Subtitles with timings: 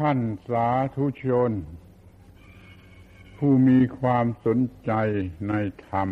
[0.00, 1.52] ท่านสาธุชน
[3.36, 4.92] ผู้มีความสนใจ
[5.48, 5.54] ใน
[5.88, 6.08] ธรรม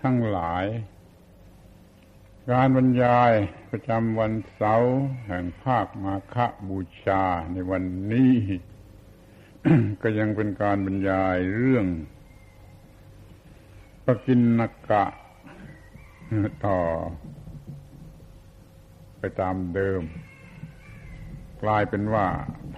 [0.00, 0.64] ทั้งหลาย
[2.50, 3.32] การบรรยาย
[3.70, 4.94] ประจำวันเสาร์
[5.26, 6.36] แห่งภาคมาฆ
[6.68, 8.34] บูชาในวันนี้
[10.02, 11.86] ก็ยังเป็นการบรรยายเรื่อง
[14.04, 14.60] ปกินน
[14.90, 15.04] กะ
[16.66, 16.80] ต่อ
[19.18, 20.02] ไปตามเดิม
[21.62, 22.26] กลายเป็นว่า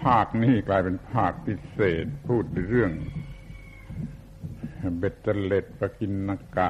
[0.03, 2.93] ภาคนี้กลายเป็นภาคพิเศษ พูดเรื่อง
[4.99, 6.69] เบ็ดเตเล็ดปกินนกะ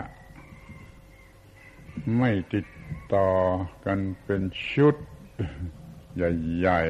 [2.19, 2.67] ไม่ติด
[3.15, 3.29] ต่อ
[3.85, 4.97] กันเป็นชุด
[6.17, 6.83] ใหญ่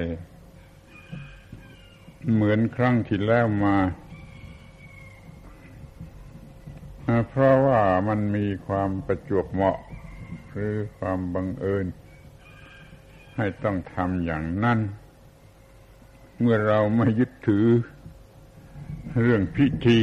[1.33, 3.77] ๆ เหมือนครั้งที่แล้วมา
[7.29, 9.79] เพราะว่ามันมีความประจวบเหมาะ
[10.51, 11.87] หรือความบังเอิญ
[13.37, 14.79] ให้ต้องทำอย่างนั้น
[16.43, 17.67] เมื่อเราไม่ยึดถือ
[19.23, 20.01] เรื่องพิธี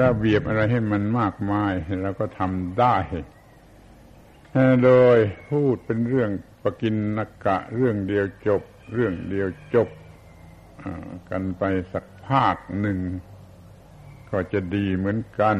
[0.00, 2.96] ระเบียบอะไรให้มันมากมายเราก็ทำได้
[4.84, 5.18] โดย
[5.50, 6.30] พูดเป็นเรื่อง
[6.62, 8.62] ปกินนกะ เรื่องเดียวจบ
[8.94, 9.88] เรื่องเดียวจบ
[11.30, 12.98] กันไปสักภาคหนึ่ง
[14.30, 15.56] ก็จะดีเหมือนกัน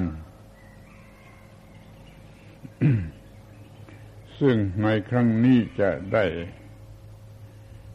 [4.40, 6.24] ซึ่งในครั้งนี้จะได้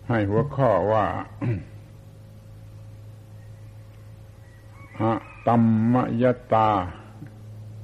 [0.08, 1.06] ให้หัวข้อว่า
[5.00, 5.12] อะ
[5.48, 6.23] ตัมมย
[6.54, 6.70] ตา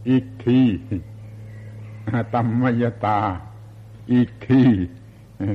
[0.10, 0.62] อีกที
[2.14, 3.20] อะตัมมยตา
[4.12, 4.64] อีกที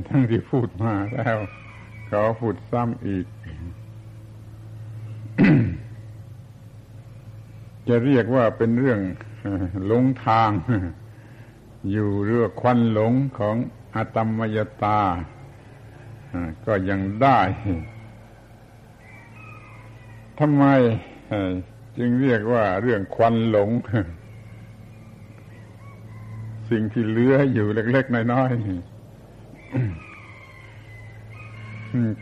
[0.07, 1.37] ทั้งที่พูดมาแล้ว
[2.07, 3.25] เขาพูดซ้ำอีก
[7.87, 8.99] จะเรียกว่าเป็นเรื่อง
[9.85, 10.51] หลงทาง
[11.91, 13.55] อยู่เรื่องควันหลงของ
[13.95, 14.99] อะตัมมยตา
[16.65, 17.39] ก็ยังได้
[20.39, 20.63] ทำไม
[21.97, 23.69] จึงเรียกว่าเรื่องควันหลง
[26.69, 28.61] สิ่งที่เหลืออยู่เล็ก ๆ น้อยๆ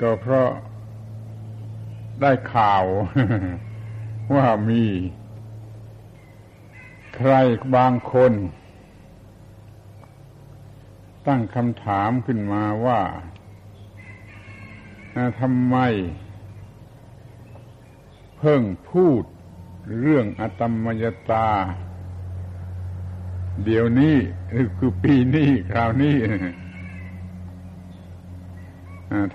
[0.01, 0.49] ก็เพราะ
[2.21, 2.83] ได้ข่าว
[4.35, 4.83] ว่ามี
[7.15, 7.31] ใคร
[7.75, 8.33] บางคน
[11.27, 13.01] ตั้งคำถามขึ้นมาว่า
[15.39, 15.77] ทำไม
[18.37, 19.23] เพิ่งพูด
[19.99, 21.49] เรื่องอตมมยตา
[23.63, 24.15] เดี๋ยวนี้
[24.77, 26.15] คือปีนี้คราวนี้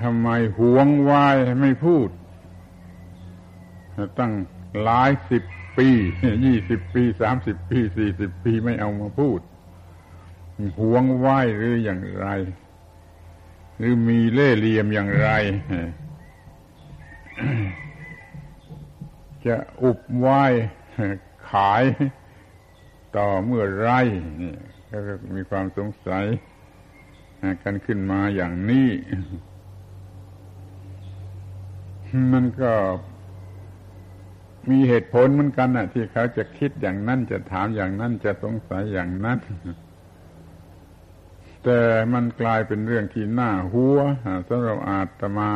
[0.02, 0.28] ทำไม
[0.58, 2.08] หวงวายไม่พูด
[4.18, 4.32] ตั้ง
[4.82, 5.42] หลายสิบ
[5.78, 5.88] ปี
[6.44, 9.40] ยี่สิบปีสามสิบปีสี่สิบปีไม่เอามาพูด
[10.80, 12.28] หวงไหวหรืออย่างไร
[13.78, 15.28] หรือมีเล่ห์เหลี่ยมอย่างไร
[19.46, 20.42] จะอุบไว้
[21.50, 21.82] ขาย
[23.16, 23.90] ต่อเมื่อไร
[24.40, 24.54] นี่
[24.90, 24.98] ก็
[25.34, 26.24] มีความสงสัย
[27.62, 28.88] กันขึ้นมาอย่างนี้
[32.32, 32.72] มันก็
[34.70, 39.38] มีเหตุผลเหมือนกันนะที่เขาจะคิดอย่างนั้นจะถามอย่างนั้นจะสงสัยอย่างนั้น
[41.64, 41.80] แต่
[42.12, 43.98] มันกลายเป็นเรื่องที่น่าหัว
[44.48, 45.52] สำหรับอาตมา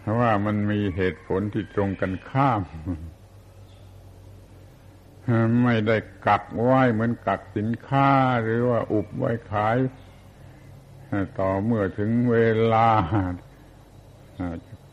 [0.00, 2.62] เพราะว่ามันมีเหตุผลที่ตรงกันข้าม
[5.64, 8.10] ไม่ได้กักไว้เหมือนกักสินค้า
[8.42, 9.76] หรือว่าอุบไว้ขาย
[11.38, 12.36] ต่อเมื่อถึงเว
[12.72, 12.88] ลา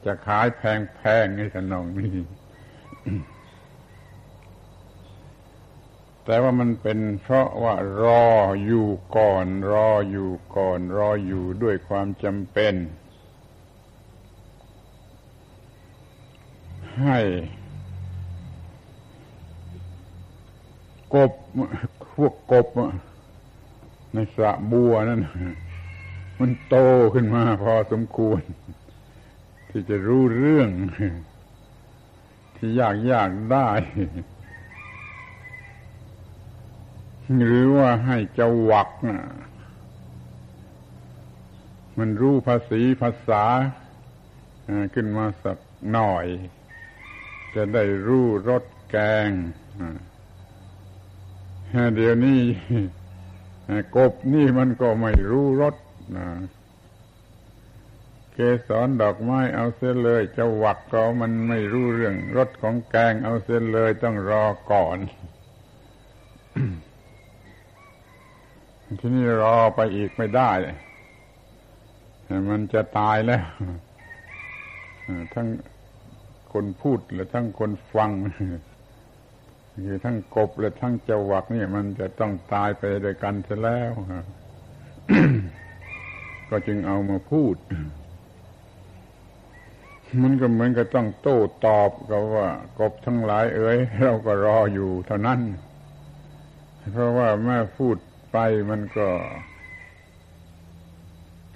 [0.06, 2.16] จะขายแพงๆในขนองนี้
[6.30, 8.28] แต่ว่ามันเป็นเพราะว่ารอ
[8.66, 12.74] อยู่ก่อน รออยู่ก่อน รออยู่ด้วยความจำเป็น
[17.02, 17.20] ให้
[21.14, 21.32] กบ
[22.16, 22.68] พวกกบ
[24.14, 25.22] ในสระบัวนั่น
[26.40, 26.78] มันโต
[27.14, 28.42] ขึ้นมาพอสมควร
[29.70, 30.70] ที่จะรู้เรื่อง
[32.56, 33.70] ที่ยากยากได้
[37.36, 39.20] หรือว่าให้เจ้าวักนะ
[41.98, 43.44] มันรู้ภาษีภาษา
[44.94, 45.58] ขึ้นมาสัก
[45.92, 46.26] หน่อย
[47.56, 48.98] จะได้รู้รสแก
[49.28, 49.30] ง
[51.96, 52.42] เดี๋ยวนี้
[53.96, 55.76] กบนี่มันก็ไม่รู้รส
[58.34, 64.98] เกสรดอกไม้เอาเส้นเลยเจ้าวักก็มันไม่รู้เรื่องรสของแกงเอาเส้นเลยต้องรอก่อน
[69.00, 70.52] ทีนี้รอไปอีกไม่ได้
[72.50, 73.44] มันจะตายแล้ว
[75.34, 75.48] ทั้ง
[76.54, 78.12] คนพูดและทั้งคนฟัง
[79.86, 83.92] คือทั้งกบและทั้งจวักนี่มันจะต้องตายไปด้วยกันเสียแล้ว
[86.50, 87.56] ก็จึงเอามาพูด
[90.22, 92.48] มันก็เหมือนกับต้องโต้ตอบกับว่า
[92.80, 95.40] กบทั้งหลายเอ๋ยเราก็รออยู่เท่านั้น
[96.92, 97.98] เพราะว่าแม่พูด
[98.40, 99.10] ไปมันก็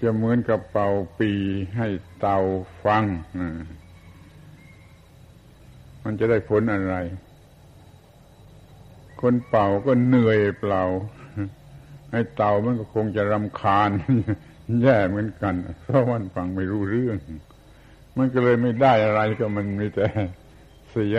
[0.01, 0.89] จะเหมือนกับเป่า
[1.19, 1.31] ปี
[1.78, 1.88] ให้
[2.19, 2.39] เต่า
[2.83, 3.04] ฟัง
[6.04, 6.95] มันจะได้ผลอะไร
[9.22, 10.83] คนเป่าก็เหนื่อยเปล่า
[12.12, 13.89] ให้เต่ามันก็คงจะรำคาญ
[14.81, 17.18] แย่เหมือนกัน เพราะมันฟังไม่รู้เรื่อง
[18.18, 20.07] มันก็เลยไม่ได้อะไรก็มันมีแต่
[20.92, 21.18] เสีย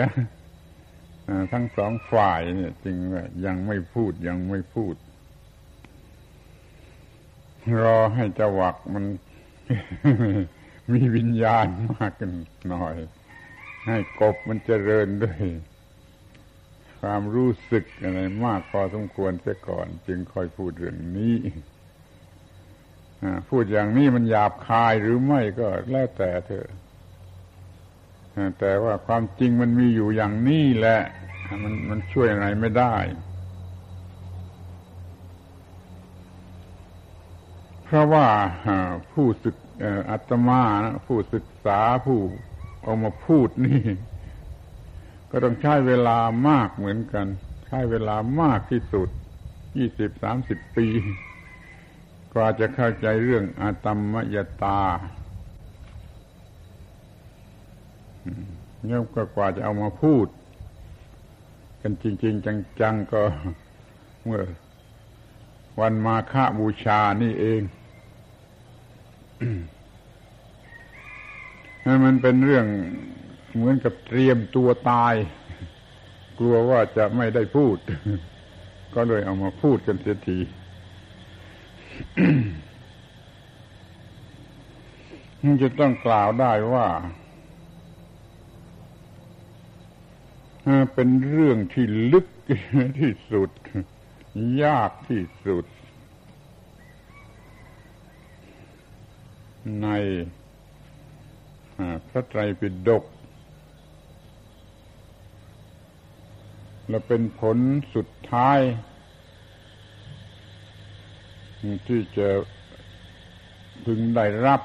[1.51, 4.95] ทั้งสองฝ่ายเนี่ยจริงว่ายังไม่พูดยังไม่พูด
[7.81, 9.03] รอให้จวักมัน
[10.93, 12.31] มีวิญญาณมากกัน
[12.69, 12.95] หน่อย
[13.85, 15.41] ให้กบมันเจริญด้วย
[17.01, 21.37] ความรู้สึกอะไรมากพอสมควรเสียก่อน จึงค่อยพูดเรื่องนี้
[23.49, 26.67] พูดอย่างนี้มันหยาบคายหรือไม่ก็แล้วแต่เธอ
[28.59, 30.99] แต่ว่าความจริงมันมีอยู่อย่างนี้แหละ
[31.63, 32.95] มันมันช่วยอะไรไม่ได้
[37.95, 38.27] ราะว่า
[39.13, 39.55] ผู้ศึก
[40.09, 40.61] อัตมา
[41.07, 42.19] ผู้ศึกษาผู้
[42.83, 43.81] เอามาพูดนี่
[45.29, 46.17] ก็ต้องใช้เวลา
[46.49, 47.27] มากเหมือนกัน
[47.67, 49.09] ใช้เวลามากที่สุด
[49.77, 50.87] ยี่สิบสามสิบปี
[52.33, 54.81] กว่าจะเข้าใจเรื่องอาตมมยตา
[58.85, 60.27] เนี่ยก็กว่าจะเอามาพูด
[61.81, 62.45] กันจริง ๆ
[62.81, 63.21] จัง ๆ ก็
[64.23, 64.43] เมื่อ
[65.79, 67.61] วันมาฆบูชานี่เอง
[71.85, 72.65] นั่นมันเป็นเรื่อง
[73.53, 75.15] เหมือนกับเตรียมตัวตาย
[76.39, 77.77] กลัวว่าจะไม่ได้พูด
[78.95, 80.39] ก็เลยเอามาพูดกันเสียที
[85.43, 86.87] มันจะต้องกล่าวได้ว่า
[90.93, 92.27] เป็นเรื่องที่ลึก
[92.99, 93.49] ที่สุด
[94.63, 95.65] ยากที่สุด
[99.81, 99.87] ใน
[102.07, 103.03] พระไตรปิฎก
[106.89, 107.57] และเป็นผล
[107.95, 108.59] สุดท้าย
[111.87, 112.27] ที่จะ
[113.85, 114.61] พึงได้รับ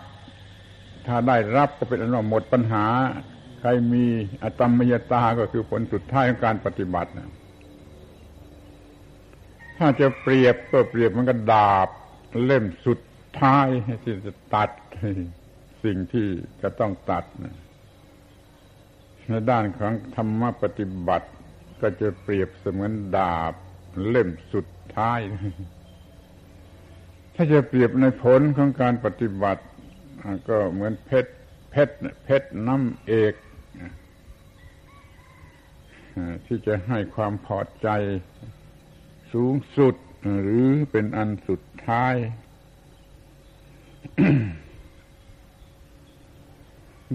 [1.07, 2.87] ถ้าได้รับก็เป็นอันว่าหมดปัญหา
[3.61, 4.05] ใครมี
[4.43, 7.11] อตมมยตาก็คือผลสุดท้ายของการปฏิบัติ
[9.79, 11.89] ถ้าจะเปรียบก็เปรียบมันก็ดาบ
[12.45, 12.99] เล่มสุด
[13.41, 13.69] ท้าย
[14.05, 14.71] ที่จะตัด
[15.85, 16.27] สิ่งที่
[16.63, 17.25] จะต้องตัด
[19.29, 21.29] ในด้านของธรรมปฏิบัติ
[21.81, 23.55] ก็จะเปรียบเสมือนดาบ
[24.09, 24.67] เล่มสุด
[24.97, 25.21] ท้าย
[27.35, 29.65] ถ้าจะเปรียบในผลของการปฏิบัติ
[30.49, 31.33] ก็เหมือนเพชร
[31.71, 33.35] เพชรเพชรน้ำเอก
[36.47, 37.89] ที่จะให้ความพอใจ
[39.33, 39.95] สูงสุด
[40.41, 42.15] หรือเป็นอันสุดท้าย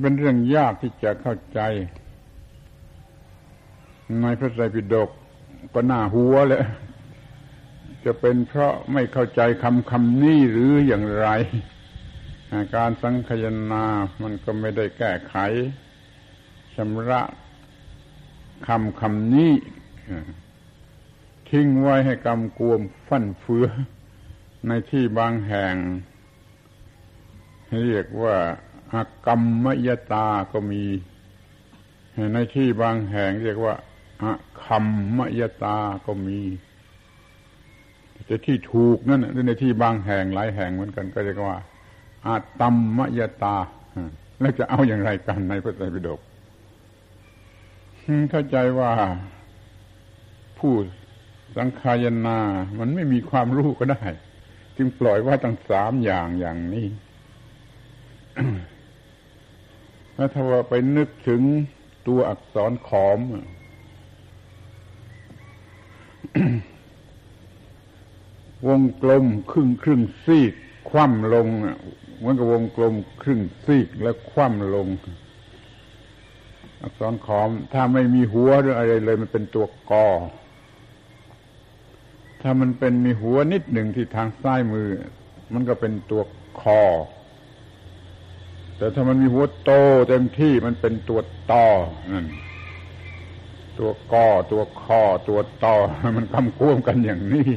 [0.01, 1.59] เป็นเรื่องยากที่จะเข้าใจ
[4.21, 5.09] ในพระไตรปิฎก
[5.73, 6.63] ก็น่าหัวเลย
[8.05, 11.27] จะเป็นเพราะไม่เข้าใจคำคำนี้หรืออย่างไร
[12.75, 13.85] การสังคยนา
[14.21, 15.35] มันก็ไม่ได้แก้ไข
[16.75, 17.21] ชำระ
[18.67, 19.53] คำคำนี้
[21.49, 23.67] ทิ้งไว้ให้กำกวมฟั่นเฟือ
[24.67, 25.75] ในที่บางแห่ง
[27.81, 28.35] เรียกว่า
[28.93, 30.83] อากรรมยตาก็มี
[32.33, 33.73] ในที่บางแห่งเรียกว่า
[34.23, 34.25] อ
[34.63, 34.85] คัม
[35.17, 36.39] มยตาก็มี
[38.25, 41.57] แต่ที่ถูกนั่นในที่บางแห่งหลายแห่งเหมือนกัน ก็เรียกว่า
[42.25, 43.57] อาตัมมยตา
[44.39, 46.19] แล้วจะเอาอย่างไรกันในพระไตรปิฎก
[48.29, 48.91] เข้าใจว่า
[50.59, 50.73] ผู้
[51.57, 52.39] สังขายนา
[52.79, 54.03] มันไม่มีความรู้ก็ได้
[54.77, 56.87] จึงปล่อยว่าตั้งสามอย่างอย่างนี้
[60.15, 61.41] แล้วถ้าว่าไปนึกถึง
[62.07, 63.19] ตัวอักษรขอม
[68.67, 70.53] วงกลมครึ่งครึ่งซีก
[70.89, 71.47] คว่ำลง
[72.17, 74.87] เหมือนกับวงกลมครึ่งซีกแล้วคว่ำลง
[76.81, 80.07] อักษรขอม ถ้าไม่มีหัวหรืออะไรเลย มันเป็นตัวกอ
[82.41, 84.87] ถ้ามันเป็นมีหัวนิดหนึ่งที่ทางซ้ายมือ
[85.53, 86.21] มันก็เป็นตัว
[86.61, 86.81] คอ
[88.77, 89.71] แต่ถ้ามันมีหัวโต
[90.09, 91.19] เต็มที่มันเป็นตัว
[91.51, 91.67] ต่อ
[92.13, 92.25] นั่น
[93.79, 95.75] ตัวกอตัวคอตัวต่อ
[96.17, 97.49] มันคำควมกันอย่างนี้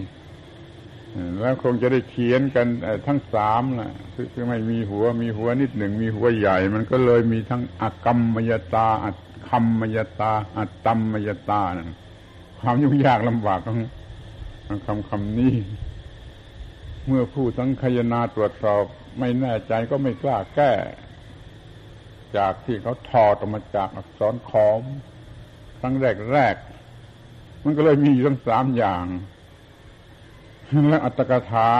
[1.40, 2.66] แล้วคงจะได้เขียนกัน
[3.06, 3.92] ทั้งสามนะ
[4.32, 9.10] คือไม่มีหัวมีหัวนิดหนึ่งมีหัวใหญ่ มันก็เลยมีทั้งอกรรมมยตาอั
[9.48, 11.96] คำมยตา อัตตมมยตานะ
[12.60, 13.78] ความยุ่งยากลำบากของ
[14.86, 15.54] คำคำนี้
[17.06, 18.84] เมื่อผู้สังคยนาตรวจสอบ
[19.18, 20.72] ไม่แน่ใจก็ไม่กล้าแก้
[22.36, 24.82] จากที่เขาถอดออกมาจากอักษรขอม
[25.80, 26.56] ครั้งแรกแรก
[27.64, 29.04] มันก็เลยมีอยู่ทั้งสามอย่าง
[30.88, 31.70] และอัตถกถา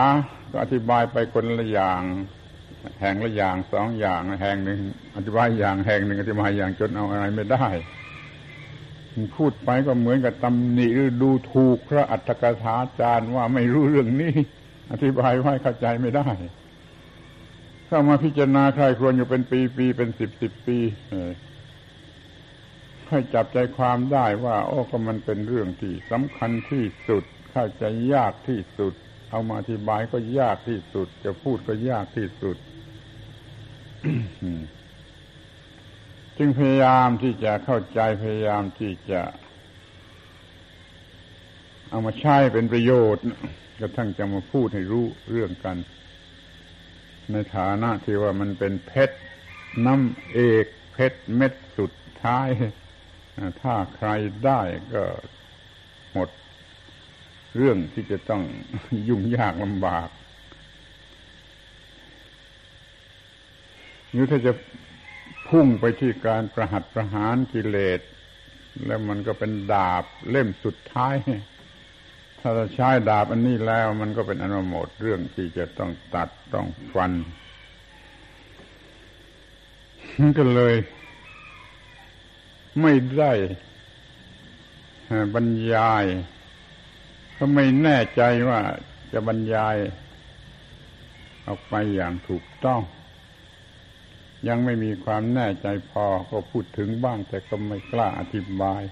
[0.50, 2.02] ก็อธิบายไปคนละอย่าง
[3.00, 4.80] แห่งละอย่างสองอย่าง แห่งหนึ่ง
[5.16, 7.66] อธิบายอย่างแห่งหนึ่งอธิบายอย่างจนเอาอะไรไม่ได้
[9.36, 14.34] พูดไปก็เหมือนกับตำหนิหรือดูถูกพระอัตถกถาจารย์ว่าไม่รู้เรื่องนี้
[14.92, 16.28] อธิบายไว้เข้าใจไม่ได้
[17.86, 20.78] เข้ามาพิจารณาใครควรอยู่เป็นปีปีเป็นสิบสิบปี
[23.08, 28.94] ให้จับใจความได้ว่า โอ้ก็มันเป็นเรื่องที่สำคัญที่สุด เข้าใจยากที่สุด
[29.30, 32.56] เอามาอธิบายก็ยากที่สุด จะพูดก็ยากที่สุด
[36.38, 39.22] จึงพยายามที่จะเข้าใจพยายามที่จะ
[41.90, 43.24] เอามาใช้เป็นประโยชน์
[43.80, 45.76] กระทั่งจะมาพูดให้รู้เรื่องกัน
[47.32, 49.16] ในฐานะที่ว่ามันเป็นเพชร
[49.86, 51.92] น้ำเอกเพชรเม็ดสุด
[52.22, 52.48] ท้าย
[53.62, 54.08] ถ้าใคร
[54.44, 54.60] ได้
[54.94, 55.04] ก็
[56.12, 56.28] หมด
[57.56, 58.42] เรื่องที่จะต้อง
[59.08, 60.08] ยุ่งยากลำบาก
[64.10, 64.52] หรือถ้าจะ
[65.48, 68.00] พุ่งไปที่การประหัตประหารกิเลส
[68.86, 71.14] แล้วมันก็เป็นดาบเล่มสุดท้าย
[72.48, 77.12] ถ้าเราใช้ดาบอันนี้แล้ว มันก็เป็นอนุโมดเรื่องที่จะต้องตัดต้องฟัน
[80.38, 80.74] ก็เลย
[82.80, 83.32] ไม่ได้
[85.34, 86.04] บรรยาย
[87.38, 88.60] ก็ไม่แน่ใจว่า
[89.12, 89.76] จะบรรยาย
[91.46, 92.80] ออกไปอย่างถูกต้อง
[94.48, 98.82] ยังไม่มีความแน่ใจพอก็พูดถึงบ้างแต่ก็ไม่กล้าอธิบาย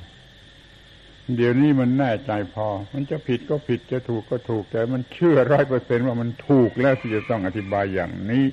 [1.37, 8.47] เดี๋ยวนี้มันแน่ใจพอ มันจะผิดก็ผิดจะถูกก็ถูกแต่มันเชื่อร้อยเปอร์เซ็นว่ามันถูกแล้วที่จะต้องอธิบายอย่างนี้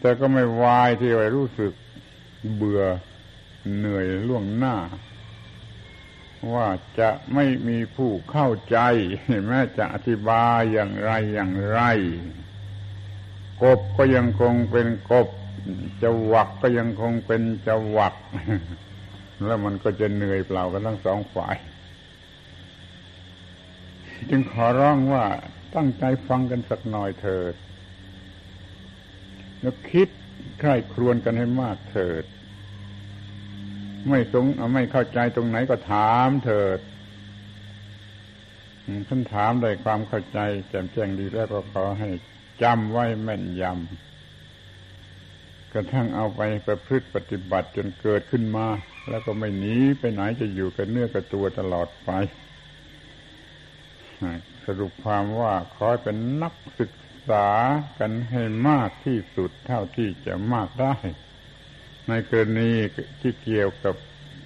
[0.00, 1.72] แต่ก็ไม่วายที่จะรู้สึก
[2.54, 2.82] เบื่อ
[3.76, 4.76] เหนื่อยล่วงหน้า
[6.54, 6.68] ว่า
[7.00, 8.78] จะไม่มีผู้เข้าใจ
[9.48, 11.80] แม้จะอธิบายอย่างไรอย่างไร
[13.62, 15.28] กบก็ยังคงเป็นกบ
[16.02, 18.14] จะวักก็ยังคงเป็นจะวัก
[19.46, 21.56] แล้วมันก็จะเหนื่อยเปล่ากันทั้งสองฝ่าย
[24.30, 25.24] จึงขอร้องว่า
[25.74, 27.54] ตั้งใจฟังกันสักหน่อยเถิด
[29.60, 30.08] แล้วคิด
[30.60, 32.24] ใคร่ครวญกันให้มากเถิด
[34.08, 36.78] ไม่สงไม่เข้าใจตรงไหนก็ถามเถิด
[39.08, 40.38] ท่านถามได้ความเข้าใจ
[40.68, 42.08] แจ่มแจ้งดีแล้วก็ขอให้
[42.62, 48.66] จำไว้แม่นยำกระทั่งเอาไปประพฤติปฏิบัติจนเกิดขึ้นมา
[49.10, 52.10] แล้วก็ไม่หนีไปไหนจะอยู่กับเนื้อกับตัวตลอดไป
[54.64, 56.92] สรุปความว่าขอเป็นนักศึก
[57.28, 57.48] ษา
[57.98, 60.94] กันให้มากที่สุดเท่าที่จะมากได้
[62.08, 62.70] ในกรณี
[63.20, 63.94] ที่เกี่ยวกับ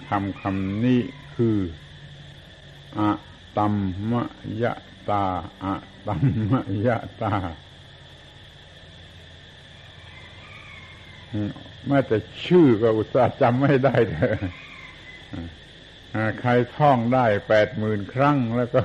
[0.07, 1.01] คำคำนี้
[1.35, 1.57] คือ
[2.97, 3.09] อะ
[3.57, 3.75] ตัม
[4.11, 4.23] มะ
[4.63, 4.73] ยะ
[5.09, 5.25] ตา
[5.63, 5.75] อะ
[6.07, 7.33] ตัมมะยะตา
[11.87, 14.35] แม้แต่ชื่อก็อุตส่าห์จำไม่ได้เลย
[16.41, 18.81] ใครท่องได้แปดหมื่นครั้งแล้วก็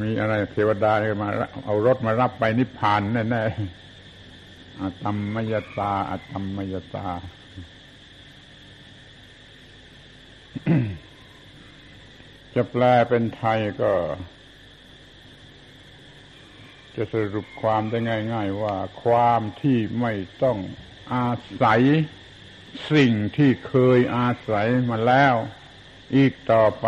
[0.00, 1.28] มีอะไรเทวดามา
[1.64, 7.08] เอารถมารับไปนิพพานแน่ๆอาตมมยตาอาตมมยตา
[12.54, 13.90] จะแปลเป็นไทยก็
[16.98, 17.98] จะสรุปความได้
[18.32, 20.12] ง่าย ๆ ว่าความที่ไม่
[20.42, 20.58] ต้อง
[21.14, 21.30] อา
[21.62, 21.80] ศัย
[22.92, 25.34] สิ่งที่เคยอาศัยมาแล้ว
[26.16, 26.86] อีกต่อไป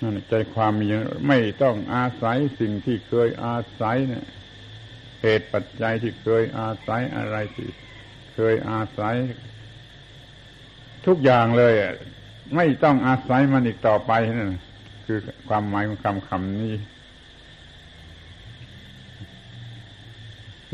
[0.00, 0.86] นั่นใจความมี
[1.28, 4.26] ไม่ต้องอาศัยสิ่งที่เคยอาศัยเนี่ย
[5.22, 7.68] เหตุปัจจัยที่เคยอาศัยอะไรที่
[8.34, 9.14] เคยอาศัย
[11.06, 11.74] ทุกอย่างเลย
[12.56, 14.52] ไม่ต้องอาศัยมันอีกต่อไปนั่น
[15.06, 15.18] คือ
[15.48, 16.74] ความหมายของคำคำนี้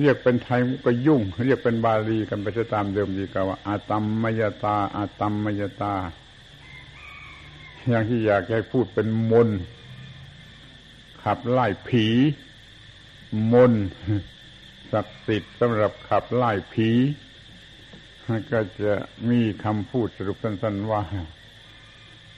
[0.00, 5.94] เรียกเป็นไทยก็ยุ่ง เรียกเป็นบาลีกันไปตามเดิมดีกว่าอาตัมมยตาอาตัมมยตา
[7.88, 9.48] อย่างที่อยากให้พูดเป็นมน
[11.24, 12.06] ขับไล่ผี
[13.52, 13.72] มน
[14.92, 16.90] ศักดิ์สิทธิ์สำหรับขับไล่ผี
[18.52, 18.92] ก็จะ
[19.30, 21.02] มีคำพูดสรุปสั้นๆว่า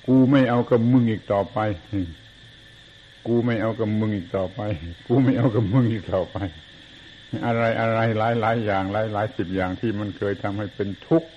[0.06, 1.58] กูไม่เอากับมึงอีกต่อไป
[3.26, 4.60] กูไม่เอากับมึงอีกต่อไป
[5.06, 6.36] กูไม่เอากับมึงอีกต่อไป
[7.46, 11.30] อะไรอะไรหลายหลายอย่างหลายหลายสิบอย่างที่มันเคยทำให้เป็นทุกข์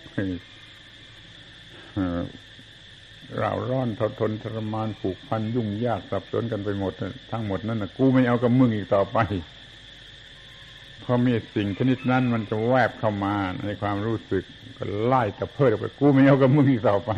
[3.40, 6.94] เราร้อนทนทนทรมานผูกพันยุ่งยากสับสนกันไปหมด
[7.32, 9.18] ทั้งหมดนั่นนะกูไม่เอากับมึงอีกต่อไป
[11.04, 14.44] พอมีสิ่งชนิดนั้นมันจะแวบเข้ามาในความรู้สึก
[14.78, 17.12] ก็ไล่ตะเพิดออกไปกูไม่เอากับมึงอีกต่อไป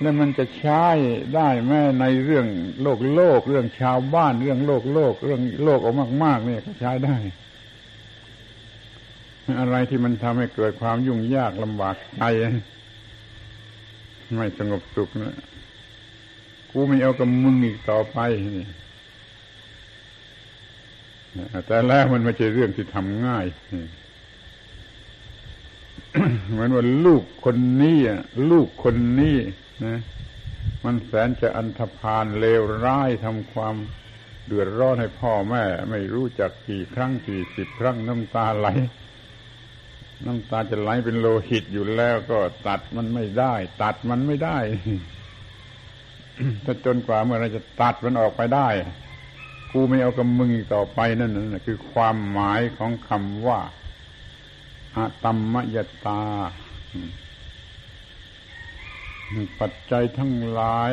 [0.00, 0.84] แล้วมันจะใช้
[1.34, 2.46] ได้แม้ในเรื่อง
[2.82, 7.16] โลกโลก เรื่องชาวบ้านเรื่องโลกโลก เรื่องโลกออกมาก ๆ เนี่ยก็ใช้ได้
[9.60, 12.22] อะไรที่มันทำให้เกิดความยุ่งยากลำบากใจ
[14.36, 15.36] ไม่สงบสุขนะ
[16.70, 18.18] กูไม่เอากับมึงอีกต่อไป
[18.56, 18.66] นี่
[21.66, 23.44] แต่แล้วมันไม่ใช่เรื่องที่ทำง่าย
[26.50, 27.98] เหมือนว่าลูกคนนี้
[28.50, 29.38] ลูกคนนี้
[29.84, 30.00] นะ
[30.84, 33.74] มันแสนจะอันธพาลเลวร้ายทำความ
[34.46, 38.68] เดือดร้อนให้พ่อแม่ ไม่รู้จักกี่ครั้งกี่สิบครั้งน้ำตาไหล
[40.26, 44.58] น้ำตาจะไหลเป็นโลหิตอยู่แล้วก็ตัดมันไม่ได้ ตัดมันไม่ได้
[46.64, 48.68] ถ้าจนกว่าเมื่อไรจะตัดมันออกไปได้
[49.72, 53.60] กูไม่เอากับมึงต่อไปนั่นนะคือความหมายของคำว่า
[54.96, 56.22] อะตัมมยตา
[59.60, 60.92] ปัจจัยทั้งหลาย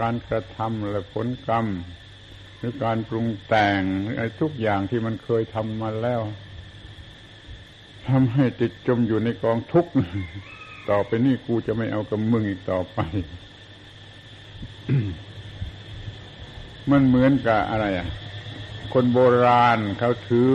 [0.00, 1.66] การกระทำและผลกรรม
[2.58, 6.20] หรือการปรุงแต่งอะไรทุกอย่างที่มันเคยทำมาแล้ว
[8.08, 9.92] ทำให้ติดจมอยู่ในกองทุกข์
[10.90, 12.98] ต่อไปนี่กูจะไม่เอากับมึงอีกต่อไป
[16.90, 18.08] มันเหมือนกับอะไรอะ
[18.92, 20.50] คนโบราณเขาถือ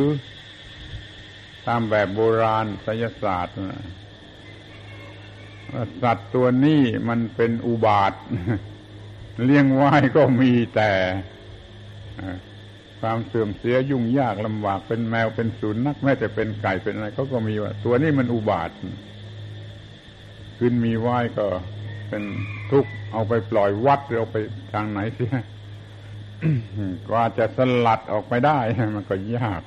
[1.67, 3.56] ตามแบบโบราณไสยศาสตร์
[6.04, 8.13] สัตว์ตัวนี้มันเป็นอุบาท
[9.43, 10.91] เลี้ยงไว้ก็มีแต่
[13.02, 18.69] ความเสื่อมเสียยุ่งยากลำบากเป็นแมวเป็นสุนัขแม้แต่เป็นไก่เป็นอะไรเขาก็มีว่า ตัวนี้มันอุบาท
[20.60, 21.45] ขึ้นมีไว้ก็
[22.10, 22.24] เป็น
[22.71, 24.38] ทุกข์เอาไปปล่อยวัดหรือเอาไป
[24.74, 25.36] ทางไหนเสีย
[27.10, 28.58] กว่าจะสลัดออกไปได้
[28.95, 29.62] มันก็ยาก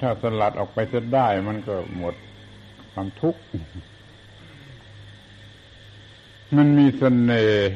[0.00, 2.14] ถ้าสลัดออกไปจะได้ มันก็หมด
[2.92, 3.40] ความทุกข์
[6.56, 7.72] มันมีสเสน่ห์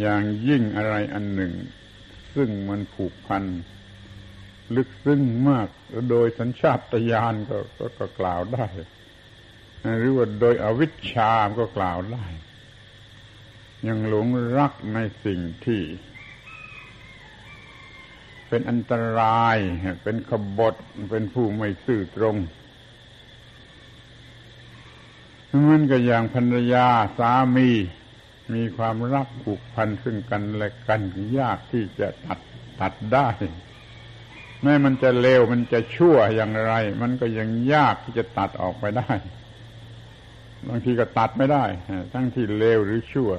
[0.00, 1.52] อย่างยิ่งอะไรอันหนึ่ง
[2.34, 3.44] ซึ่งมันผูกพัน
[4.76, 5.68] ลึกซึ้งมาก
[6.10, 6.80] โดยสัญชาต
[7.10, 8.66] ญาณกก็ก็กล่าวได้
[9.98, 12.26] หรือว่าโดยอวิชชาก็กล่าวได้
[13.88, 14.26] ยังหลง
[14.58, 15.80] รักในสิ่งที่
[18.54, 19.58] เป็นอันตราย
[20.02, 20.74] เป็นขบฏ
[21.10, 22.36] เป็นผู้ไม่ซื่อตรง
[25.70, 26.86] มันก็อย่างภรรยา
[27.18, 27.70] สามี
[28.54, 31.02] มีความรักผูกพันซึ่งกันและกัน
[31.38, 32.38] ยากที่จะตัด
[32.80, 33.28] ตัดได้
[34.62, 39.12] แม้มันจะเลวมันจะชั่วอย่างไร มันก็ยังยากที่จะตัดออกไปได้
[40.68, 41.64] บางทีก็ตัดไม่ได้
[42.12, 43.30] ทั้งที่เลวหรือชั่ว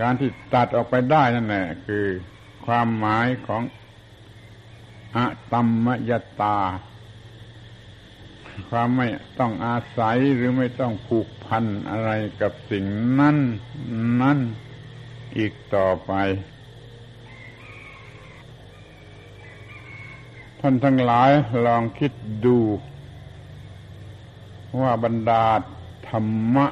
[0.00, 2.06] การที่ตัดออกไปได้นั่นแหละคือ
[2.66, 3.62] ความหมายของ
[5.16, 6.58] อะตัมมยตา
[8.70, 12.84] ความไม่ต้องอาศัยหรือไม่ต้องผูกพันอะไรกับสิ่ง
[13.20, 13.36] นั้น
[14.20, 14.38] นั้น
[15.36, 16.12] อีกต่อไป
[20.60, 21.30] ท่านทั้งหลาย
[21.66, 22.12] ลองคิด
[22.44, 22.58] ดู
[24.80, 25.44] ว่าบรรดา
[26.08, 26.66] ธรรมะ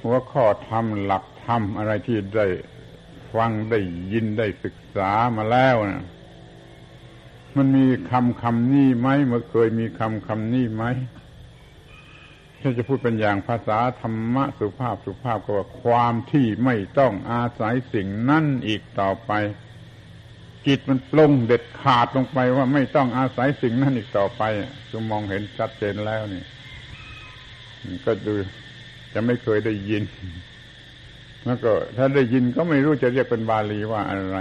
[0.00, 2.46] หัวข้อธรรมหลักธรรมอะไรที่ได้
[3.34, 3.80] ฟังได้
[4.12, 6.04] ยินได้ศึกษามาแล้วนะ
[7.56, 10.84] มันมีคำคำนี้ไหมเมื่อเคยมีคำคำนี้ไหม
[12.60, 19.32] ถ้าจะพูดเป็นอย่างภาษาธรรมะสุภาพสุภาพก็ว่าความที่ไม่ต้องอาศัยสิ่งนั่นอีกต่อไป
[20.66, 24.42] จิตมันปลงเด็ดขาดลงไปว่าไม่ต้องอาศัยสิ่งนั้นอีกต่อไป
[24.90, 26.44] จะมองเห็นชัดเจนแล้วนี่
[28.04, 28.34] ก็ดู
[29.12, 30.02] จะไม่เคยได้ยิน
[31.46, 34.38] แล้วก็ถ้าได้ยินก็ไม่รู้จะเรียกเป็นบาลีว่าอะไร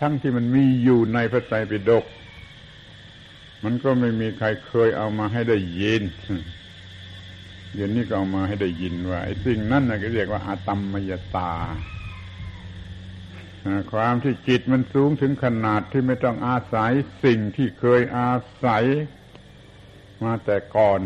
[0.00, 2.04] ทั้งที่มันมีอยู่ในพระไตรปิฎก
[3.64, 6.02] มันก็ไม่มีใครเคยเอามาให้ได้ยิน
[7.74, 11.52] เดี๋ยวนี้ก็เอามาให้ได้ยินว่าไอ้สิ่งนั้นนะก็เรียกว่าอาตมมยตา
[13.92, 16.92] ความที่จิตมันสูงถึงขนาดที่ไม่ต้องอาศัย
[17.24, 18.32] สิ่งที่เคยอา
[18.64, 18.84] ศัย
[20.22, 21.00] มาแต่ก่อน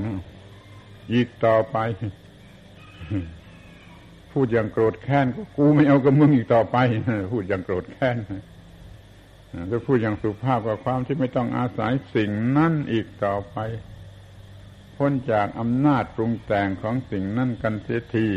[1.13, 1.77] อีกต่อไป
[4.35, 6.77] พูดอย่างโกรธแค้นก็กูไม่เอากับมึงอีกต่อไป
[7.33, 8.17] พูดอย่างโกรธแค้น
[9.71, 13.57] ถ้าพูดอย่างสุภาพกับความที่ไม่ต้องอาศัยสิ่งนั่นอีกต่อไป
[14.97, 18.29] พ้นจากอำนาจปรุงแต่งของสิ่งนั่นกันเสียที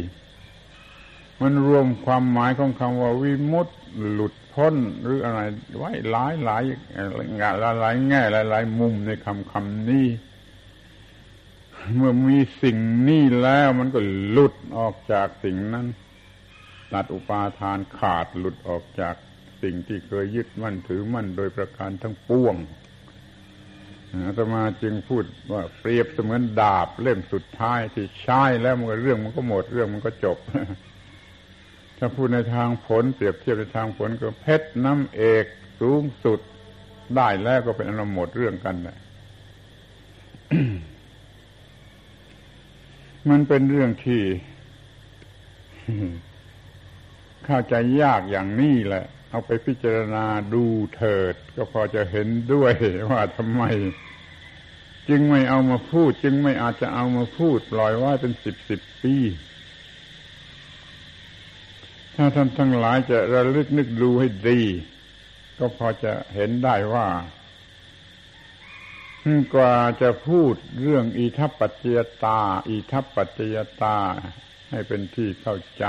[1.42, 3.74] มันรวมความหมายของคำว่าวิมุตติ
[4.12, 5.42] หลุดพ้นหรืออะไร
[5.78, 6.64] ไว้หลายหลาย
[7.62, 10.08] หลายหลายแง่หลายหลายมุมในคำคำนี้
[11.96, 12.78] เมื่อมีสิ่ง
[13.10, 15.86] นี้แล้วมันก็หลุดออกจากสิ่งนั้น
[16.94, 19.16] ตัดอุปาทานขาดหลุดออกจาก
[19.64, 22.56] สิ่งที่เคยยึดมั่นถือมั่นโดยประการทั้งปวง
[24.26, 30.38] อาตมาจึงพูดว่าเปรียบเสมือนดาบเล่มสุดท้ายที่ใช้แล้วมันเรื่องมันก็หมดเรื่องมันก็จบ
[31.98, 35.46] ถ้าพูดในทางผล เปรียบเทียบในทางผลก็เพชรน้ำเอก
[35.82, 36.40] สูงสุด
[37.16, 38.98] ได้แล้วก็เป็นอนหมดเรื่องกันแหละ
[43.30, 44.22] มันเป็นเรื่องที่
[47.46, 52.74] เข้าใจยากอย่างนี้แหละ เอาไปพิจารณาดูเถิด ก็พอจะเห็นด้วย
[53.12, 53.64] ว่าทำไม
[55.10, 59.16] จึงไม่เอามาพูด จึงไม่อาจจะเอามาพูดปล่อยไว้เป็นสิบสิบปี
[62.16, 64.62] ถ้าท่านทั้งหลายจะระลึกนึกดูให้ดี
[65.58, 67.08] ก็พอจะเห็นได้ว่า
[69.54, 73.98] กว่าจะพูดเรื่องอิทัปปัจจยตา อิทัปปัจจยตา
[74.70, 75.86] ให้เป็นที่เข้าใจ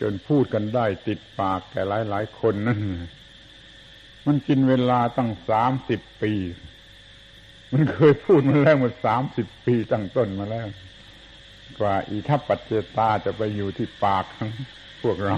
[0.00, 2.78] จนพูดกันได้ติดปากแก่หลายหลายคนนั่น
[4.26, 6.32] มันกินเวลาตั้งสามสิบปี
[7.72, 10.66] มันเคยพูดมาแล้วมาสามสิบปีตั้งต้นมาแล้ว
[11.78, 14.50] กว่าอิทัปปัจจยตาจะไปอยู่ที่ปากของ
[15.02, 15.36] พวกเรา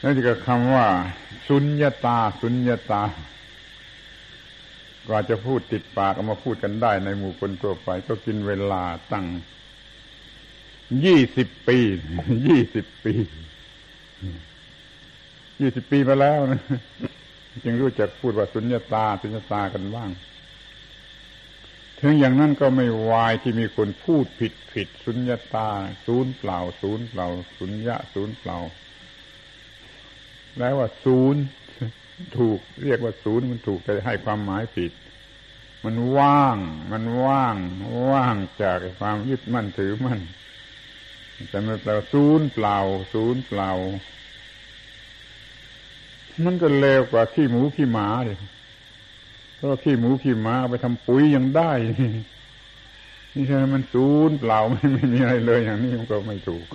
[0.00, 0.86] แล้วก็คำว่า
[1.48, 3.02] สุญญาตา สุญญาตา
[5.08, 9.26] กว่าจะพูดติดปากเอามาพูดกันได้ในหมู่คนทั่วไป ก็กินเวลาตั้ง
[11.04, 11.78] ยี่สิบปี
[12.46, 13.14] ยี่สิบปี
[15.60, 16.60] ยี่สิบปีมาแล้วนะ
[17.64, 20.10] จึงรู้จักพูดว่าสุญญาตา สุญญาตากันบ้าง
[22.00, 25.68] ถึงอย่างนั้นก็ไม่วายที่มีคนพูดผิดผิด สุญญาตา
[26.06, 28.58] ศูนย์เปล่า ศูนย์เปล่า สุญญะ ศูนย์เปล่า
[30.58, 31.42] แล้วว่าศูนย์
[32.38, 34.92] ถูกเรียกว่าศูนย์มันถูกแต่ให้ความหมายผิด
[35.84, 36.58] มันว่าง
[36.92, 37.56] มันว่าง
[38.10, 40.20] ว่างจากความยึดมั่นถือมั่น
[41.48, 42.78] แต่ไม่แปลว่าศูนย์เปล่า
[43.14, 43.70] ศูนย์เปล่า
[46.44, 48.38] มันก็เลวกว่าขี้หมูขี้หมาเลย
[49.54, 51.70] เพราะขี้หมูขี้หมาเอาไปทำปุ๋ยยังได้
[53.34, 56.66] นี่ใช่มันศูนย์เปล่าไม่ไม่มีอะไรเลยอย่างนี้มันก็ไม่ถูก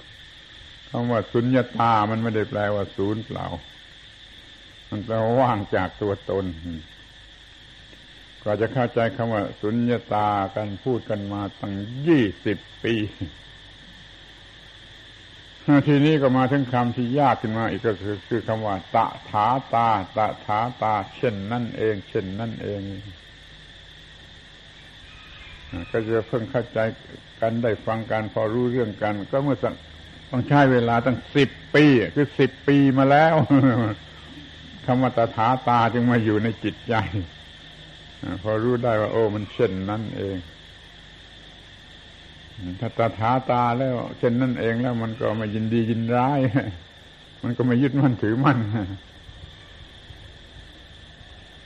[0.89, 3.45] คำว่าสุญญตา มันไม่ได้แปลว่าศูนย์เปล่า
[4.93, 6.45] มันแปลว่าว่างจากตัวตน
[8.43, 11.73] ก็จะเข้าใจคำว่าสุญญาตากันพูดกันมาตั้ง
[12.07, 12.95] ยี่สิบปี
[15.87, 22.81] ทีนี้ก็มาถึงคำที่ยากขึ้นมาอีกก็คือคือคำว่า ตะถาตา ตะถาตา เช่นนั่นเอง เช่นนั่นเอง
[25.91, 26.79] ก็จะเพิ่งเข้าใจ
[27.41, 29.57] กันได้ฟังกันพอรู้เรื่องกัน ก็เมื่อ
[30.29, 33.35] ต้องใช้เวลาตั้งสิบปี คือสิบปีมาแล้ว
[34.85, 36.95] คำว่าตถาตาจึงมาอยู่ในจิตใจ
[38.43, 40.37] พอรู้ได้ว่า โอ้มันเช่นนั้นเอง
[42.79, 46.39] ถ้าตาถาตาแล้ว เช่นนั่นเองแล้วมันก็ไม่ยินดียินร้าย
[47.43, 48.59] มันก็ไม่ยึดมั่นถือมั่น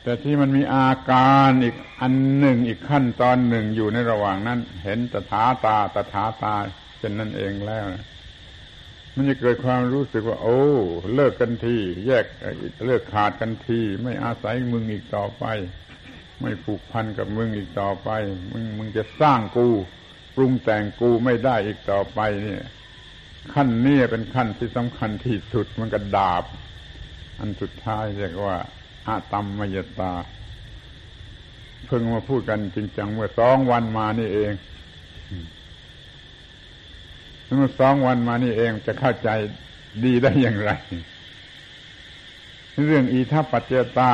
[0.03, 6.53] แต่ที่มันมีอาการอีกอันหนึ่งอีกขั้นตอนหนึ่งอยู่ในระหว่างนั้น เห็นตถาตาตถาตา
[6.97, 7.85] เช่นนั่นเองแล้ว
[9.17, 10.59] มันจะเกิดความรู้สึกว่า โอ้
[11.13, 12.25] เลิกกันที แยก
[12.85, 15.45] เลิกขาดกันที ไม่อาศัยมึงอีกต่อไป
[16.41, 18.09] ไม่ผูกพันกับมึงอีกต่อไป
[18.51, 19.67] มึงมึงจะสร้างกู
[20.35, 22.63] ปรุงแต่งกูไม่ได้อีกต่อไปเนี่ย
[23.53, 26.43] ขั้นนี้เป็นขั้นที่สำคัญที่สุดมันก็ดาบ
[27.39, 28.57] อันสุดท้ายเรียกว่า
[29.07, 30.13] อาตัมมยตา
[31.87, 34.53] เพิ่งมาพูดกันจริงจังเมื่อสองวันมานี่เอง
[37.47, 39.29] มื่อสองวันมานี่เองจะเข้าใจ
[40.03, 40.71] ดีได้อย่างไร
[42.85, 44.11] เรื่องอีทัปปัจเจตา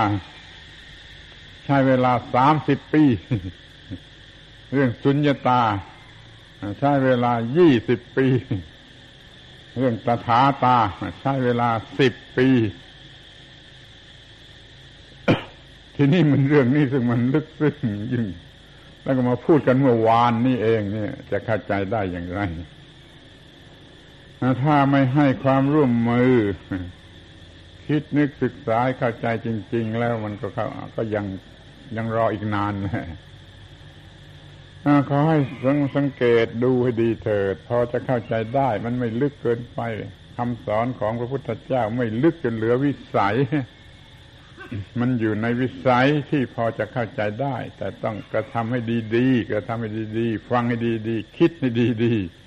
[1.66, 3.04] ใช้เวลาสามสิบปี
[4.74, 5.62] เรื่องสุญญตา
[6.80, 8.28] ใช้เวลายี่สิบปี
[9.78, 10.78] เรื่องตถาตา
[11.22, 12.48] ใช้เวลาสิบปี
[15.96, 17.76] ทีนี้มันเรื่องนี้ซึ่งมันลึกซึ้ง
[18.12, 18.26] ยิ่ง
[19.04, 22.42] แล้วก็มาพูดกันเมื่อวานนี่เองเนี่ย จะเข้าใจได้อย่างไร
[24.64, 26.34] ถ้าไม่ให้ความร่วมมือ
[27.88, 30.48] คิดนึกศึกษาเข้าใจจริง ๆ แล้วมันก็
[30.96, 31.26] ก็ยัง
[31.98, 32.74] ยังรออีกนาน
[35.10, 35.38] ขอให้
[35.96, 39.80] สังเกตดูให้ดีเถิด พอจะเข้าใจได้ มันไม่ลึกเกินไป
[40.38, 43.36] คำสอนของพระพุทธเจ้าไม่ลึกจนเหลือวิสัย
[45.00, 48.80] มันอยู่ในวิสัยที่พอจะเข้าใจได้ แต่ต้องกระทำให้
[49.16, 50.78] ดีๆกระทำให้ดีๆ ฟังให้
[51.10, 51.70] ดีๆ คิดให้
[52.04, 52.41] ดีๆ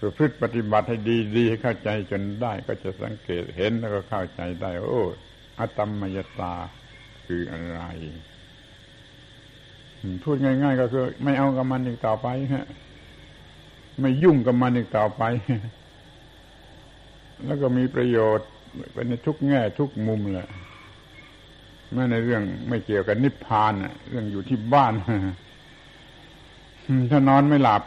[0.00, 0.98] ประพฤติปฏิบัติให้
[1.36, 5.02] ดีๆให้เข้าใจจนได้ ก็จะสังเกตเห็นแล้วก็เข้าใจได้ โอ้
[5.58, 6.54] อตมมยตา
[7.26, 7.80] คืออะไร
[10.24, 12.66] พูดง่าย ๆ ก็คือ ไม่เอากับมันอีกต่อไปฮะ
[14.00, 15.22] ไม่ยุ่งกับมันอีกต่อไป
[17.46, 18.48] แล้วก็มีประโยชน์
[18.92, 20.48] เป็นในทุกแง่ทุกมุมแหละ
[21.92, 23.72] แม้ในเรื่องไม่เกี่ยวกับนิพพาน
[24.08, 24.92] เรื่องอยู่ที่บ้าน
[27.10, 27.82] ถ้านอนไม่หลับ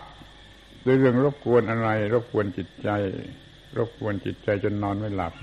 [1.00, 2.90] เรื่องรบกวนอะไร รบกวนจิตใจ
[3.78, 5.34] รบกวนจิตใจจนนอนไม่หลับ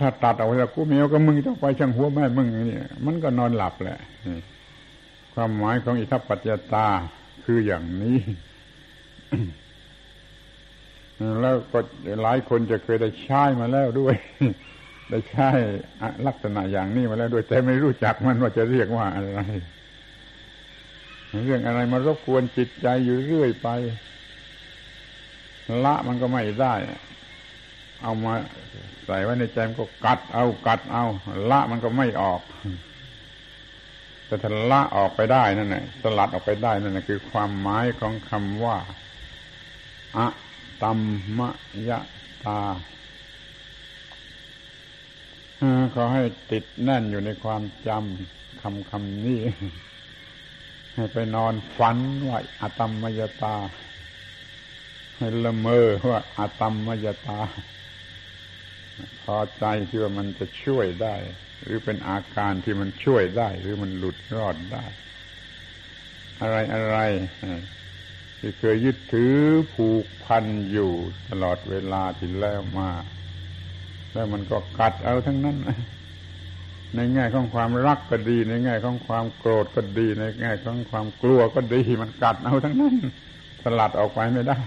[0.00, 3.98] ถ้าตัดเอาไว้แล้วกูเมียวก็มึงต้องไปช่างหัวแม่มึงนี่มันก็นอนหลับแหละ
[5.34, 6.86] ความหมายของอิทัปปัจจตา
[7.44, 8.18] คืออย่างนี้
[11.40, 11.78] แล้วก็
[12.22, 14.14] หลายคนจะเคยได้ใช้มาแล้วด้วย
[15.10, 15.48] ได้ใช้
[16.26, 19.40] ลักษณะอย่างนี้มาแล้วด้วย แต่ไม่รู้จักมันว่าจะเรียกว่าอะไร
[21.44, 23.68] เรื่องอะไรมารบกวนจิตใจอยู่เรื่อยไป
[25.84, 26.74] ละมันก็ไม่ได้
[28.02, 28.32] เอามา
[29.04, 31.04] ใส่ไว้ในใจมันก็กัดเอากัดเอา
[31.50, 32.40] ละมันก็ไม่ออก
[34.26, 38.76] แต่ถ้าละออกไปได้นั่นแหละสลัดออกไปได้นั่นแหละคือความหมายของคำว่า
[40.16, 40.26] อะ
[40.82, 40.98] ตัม
[41.38, 41.50] มะ
[41.88, 41.98] ยะ
[42.44, 42.60] ตา
[45.94, 49.40] ขอให้ติดแน่นอยู่ในความจำคำคำนี้
[51.12, 51.96] ไปนอนฝัน
[52.28, 53.56] ว่าอะตัมมยตา
[55.16, 57.40] ให้ละเมอว่าอะตัมมยตา
[59.20, 61.14] พอใจที่ว่ามันจะช่วยได้
[61.62, 64.84] หรือเป็นอาการที่มันช่วยได้ หรือมันหลุดรอดได้
[66.40, 66.96] อะไรอะไร
[68.38, 69.36] ที่เคยยึดถือ
[69.74, 70.92] ผูกพันอยู่
[71.28, 72.90] ตลอดเวลาที่แล้วมา
[74.12, 75.56] แล้วมันก็กัดเอาทั้งนั้น
[76.96, 82.96] ในแง่ของความรักก็ดี ในแง่ของความโกรธก็ดี ในแง่ของความกลัวก็ดีมันกัดเอาทั้งนั้น
[83.62, 84.60] สลัดออกไปไม่ได้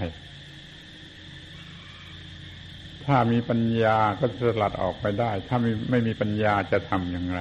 [3.05, 7.39] ถ้ามีปัญญาก็สลัดออกไปได้ ถ้าไม่ไม่มีปัญญาจะทำอย่างไร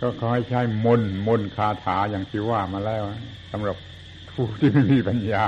[0.00, 3.02] ก็ขอให้ใช้มนมนคาถาอย่างที่ว่ามาแล้ว
[3.52, 3.76] สำหรับ
[4.30, 5.44] ผู้ที่ไม่มีปัญญา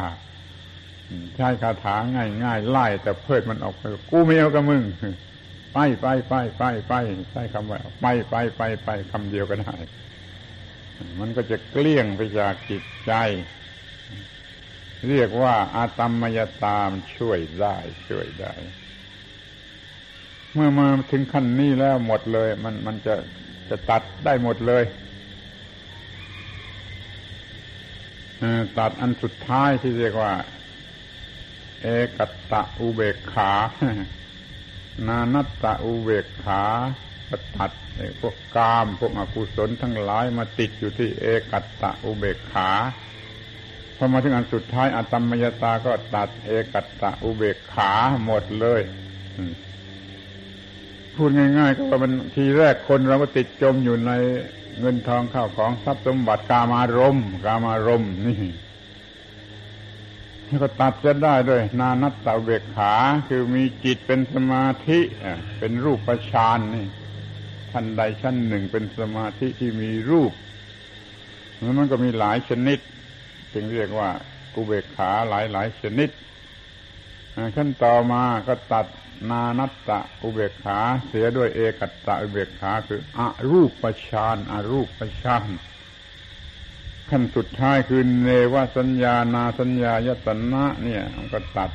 [1.36, 4.82] ใช้คาถาง่ายง่ายไล่แต่เพิดมันออกไปกูไม่เอากับมึง
[5.72, 6.94] ไปไปไปไปไป
[7.30, 9.76] ใช้คำว่าไปไปไปไปคำเดียวก็ได้
[11.20, 13.12] มันก็จะเกลี้ยงไปจากจิตใจ
[15.08, 17.76] เรียกว่าอาตมมยตามช่วยได้
[18.08, 18.54] ช่วยได้
[20.54, 23.14] เมื่อมาถึงขั้นนี้แล้วหมดเลย มันมันจะ
[23.68, 24.84] จะตัดได้หมดเลย
[28.78, 30.32] ตัดอันสุดท้ายที่เรียกว่า
[31.82, 32.18] เอก
[32.52, 33.52] ตะอุเบกขา
[35.06, 36.64] นานัตตะอุเบกขา
[37.56, 37.72] ตัด
[38.20, 42.70] พวกกาม พวกอกุศลทั้งหลายมาติดอยู่ที่เอกัตตะอุเบกขา
[43.96, 47.92] พอมาถึงอันสุดท้ายอัตมมยตาก็ตัดเอกัตตะอุเบกขา
[48.24, 48.80] หมดเลย
[51.16, 54.12] พูดง่ายๆก็ว่ามันทีแรกคนเราก็ติดจมอยู่ใน
[54.80, 58.38] เงินทองข้าวของทรัพย์สมบัติกามารมกามารมนี่
[60.62, 62.94] ก็ตัดจะได้ด้วย นานัตตาเบกขา
[63.28, 64.98] คือมีจิตเป็นสมาธิ
[65.58, 66.86] เป็นรูปประชานนี่
[67.72, 70.32] ชั้นใดชั้นหนึ่งเป็นสมาธิที่มีรูป
[71.58, 72.78] แล้วมันก็มีหลายชนิด
[73.52, 74.10] จึงเรียกว่า
[74.54, 76.10] อุเบกขาหลายหลายชนิด
[77.56, 78.86] ขั้นต่อมาก็ตัด
[79.30, 85.44] นานัตตะอุเบกขาเสียด้วยเอกัตตะอุเบกขาคืออรูปประชานอารูปประชาน
[87.10, 91.70] ขั้นสุดท้ายคือเนวสัญญานาสัญญายตนะเนี่ยมันก็ตัด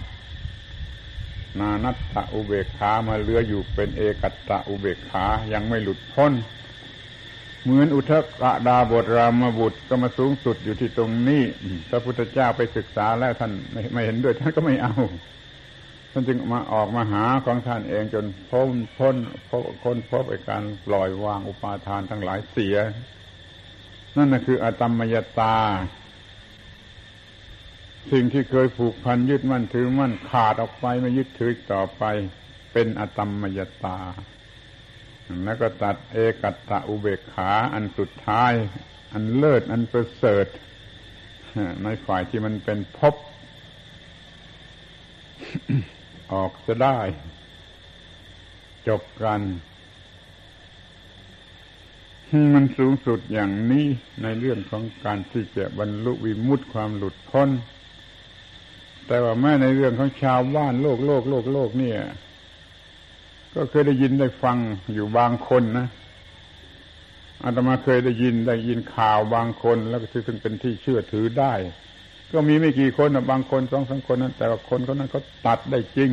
[1.59, 6.33] นานัตตะอุเบกขามาเหลืออยู่เป็นเอกัตตะอุเบกขายังไม่หลุดพ้น
[7.63, 11.43] เหมือนอุทกะดาบทรามบุตรก็มาสูงสุดอยู่ที่ตรงนี้
[11.89, 13.51] พระพุทธเจ้าไปศึกษาแล้วท่าน
[13.93, 14.95] ไม่เห็นด้วยท่านก็ไม่เอา
[16.11, 19.15] ท่านจึงมาออกมาหาของท่านเองจนพ้นพ้น
[19.81, 22.75] พ้นพบไอการปล่อยวางอุปาทานทั้งหลายเสีย
[24.15, 25.57] นั่นนะคืออตมมยตา
[28.11, 32.03] สิ่งที่เคยผูกพันยึดมั่นถือมั่นขาดออกไปไม่ยึดถือต่อไป
[32.73, 33.99] เป็นอตมมยตา
[35.43, 38.53] แล้วก็ตัดเอกัตตะอุเบกขา อันสุดท้าย
[39.13, 40.47] อันเลิศอันประเสริฐ
[41.83, 43.15] ในฝ่ายที่มันเป็นภพ
[46.33, 46.99] ออกจะได้
[48.87, 49.41] จบกัน
[52.53, 53.85] มันสูงสุดอย่างนี้
[54.21, 57.49] ในเรื่องของการที่จะบรรลุวิมุตติความหลุดพ้น
[59.07, 61.99] แต่ว่าแม้ในเรื่องของชาวบ้านโลกโลกโลกโลกเนี่ย
[63.55, 64.57] ก็เคยได้ยินได้ฟัง
[64.93, 65.87] อยู่บางคนนะ
[67.43, 71.53] อาตมาเคยได้ยินได้ยินข่าวบางคนแล้วก็ถึงเป็นที่เชื่อถือได้
[72.33, 76.11] ก็มีไม่กี่คนนะบางคนสองสามคนนั้นแต่ว่าคนเขานั้นเขาตัดได้จริง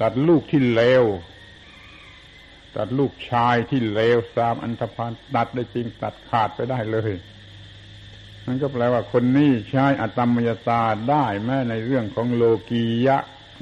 [0.00, 1.04] ตัดลูกที่เลว
[2.76, 7.12] ตัดลูกชายที่เลวสามอันธพาลตัดได้จริงตัดขาดไปได้เลย
[8.46, 13.18] นั่นก็แปลว่าคนนี้ใช้อตมยตาได้แม้ในเรื่องของโลกียะ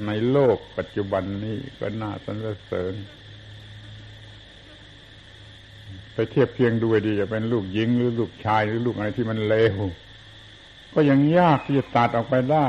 [0.06, 2.94] ในโลกปัจจุบันนี้ก็น่าสรรเสริญ
[6.14, 9.76] ไปเทียบเพียงดูดีจะเป็นลูกหญิงหรือลูกชายหรือลูกอะไรที่มันเลว
[10.94, 12.66] ก็ยังยากที่จะตัดออกไปได้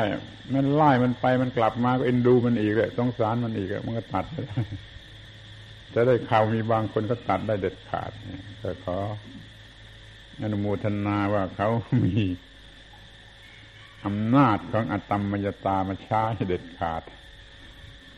[0.54, 4.60] มันไล่มันไปมันกลับมาก็เอ็นดูมันอีกเลยสงสารมันอีกมันก็ตัดไปได้
[5.94, 8.12] จะได้ข่าวมีบางคนก็ตัดได้เด็ดขาด
[8.60, 8.98] แต่ขอ
[10.42, 11.70] อนุโมทนาว่าเขา
[12.06, 12.24] มี
[14.06, 17.04] อำนาจของอตมมยตามาช้เด็ดขาด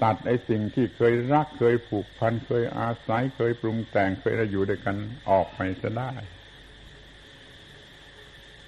[0.03, 4.95] ตัดไอ้สิ่งที่เคยรักเคยผูกพันเคยอาศัยเคยปรุงแต่งเคยเราอยู่ด้วยกัน
[5.29, 6.11] ออกไปจะได้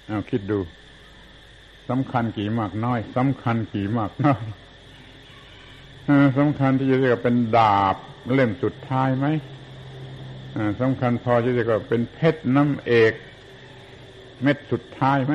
[0.06, 0.58] เอาคิดดู
[1.88, 4.42] สำคัญกี่มากน้อยสำคัญกี่มากน้อย
[6.38, 7.96] สำคัญที่จะเรียกเป็นดาบ
[8.32, 9.26] เล่มสุดท้ายไหม
[10.80, 13.12] สำคัญพอที่จะก็เป็นเพชรน้ำเอก
[14.42, 15.34] เม็ดสุดท้ายไหม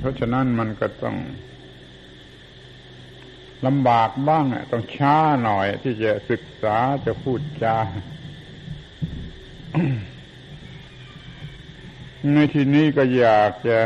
[0.00, 1.16] เพราะฉะนั้นมันก็ต้อง
[3.66, 7.76] ลำบากบ้างต้องช้าหน่อย ที่จะศึกษาจะพูดจา
[12.34, 13.78] ในที่นี้ก็อยากจะ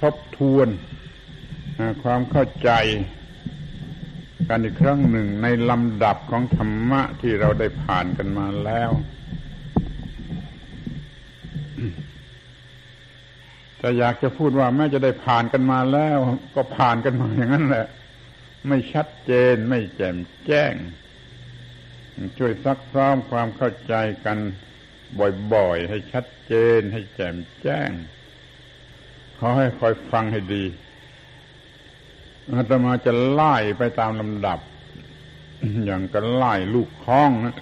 [0.00, 0.68] ทบทวน
[2.02, 2.70] ความเข้าใจ
[4.48, 8.90] กันอีกครั้งหนึ่งในลำดับของธรรมะที่เราได้ผ่านกันมาแล้ว
[13.78, 16.18] แต่อยากจะพูดว่าแม้จะได้ผ่านกันมาแล้ว
[16.56, 17.86] ก็ผ่านกันมาอย่างนั้นแหละ
[18.68, 20.74] ไม่ชัดเจนไม่แจ่มแจ้ง
[22.38, 24.38] ช่วยซักซ้อมความเข้าใจกัน
[25.52, 27.90] บ่อยๆ ให้ชัดเจนให้แจ่มแจ้ง
[29.38, 30.64] ขอให้คอยฟังให้ดี
[32.52, 34.58] อาตมาจะไล่ไปตามลำดับ
[35.84, 37.56] อย่างกันไล่ลูกคล้องนะ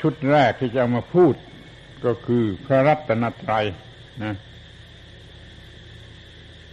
[0.00, 1.34] ชุดแรกที่จะมาพูด
[2.04, 3.64] ก็คือพระรัตนตรัย
[4.24, 4.34] นะ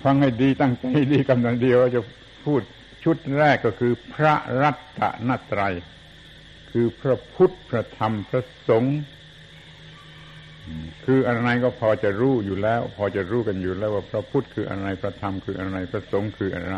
[0.03, 2.01] ฟังให้ดีตั้งใจดีกำลังเดียวจะ
[2.45, 2.61] พูด
[3.03, 5.73] ชุดแรกก็คือพระรัตนตรัย
[6.71, 8.99] คือพระพุทธพระธรรมพระสงฆ์
[11.05, 16.77] คืออะไรก็พอจะรู้อยู่แล้ว พอจะรู้กันอยู่แล้วว่าพระพุทธคืออะไรพระธรรมคืออะไรพระสงฆ์คืออะไร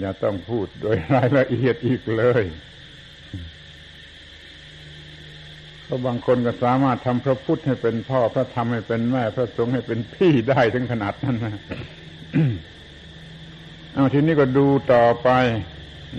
[0.00, 2.44] อย่าต้องพูดโดยรายละเอียดอีกเลย
[5.84, 11.54] เพราะบางคนก็สามารถทำพระพุทธให้เป็นพ่อ พระธรรมให้เป็นแม่ พระสงฆ์ให้เป็นพี่ได้ถึงขนาดนั้นนะ
[13.94, 15.28] เอาทีนี้ก็ดูต่อไป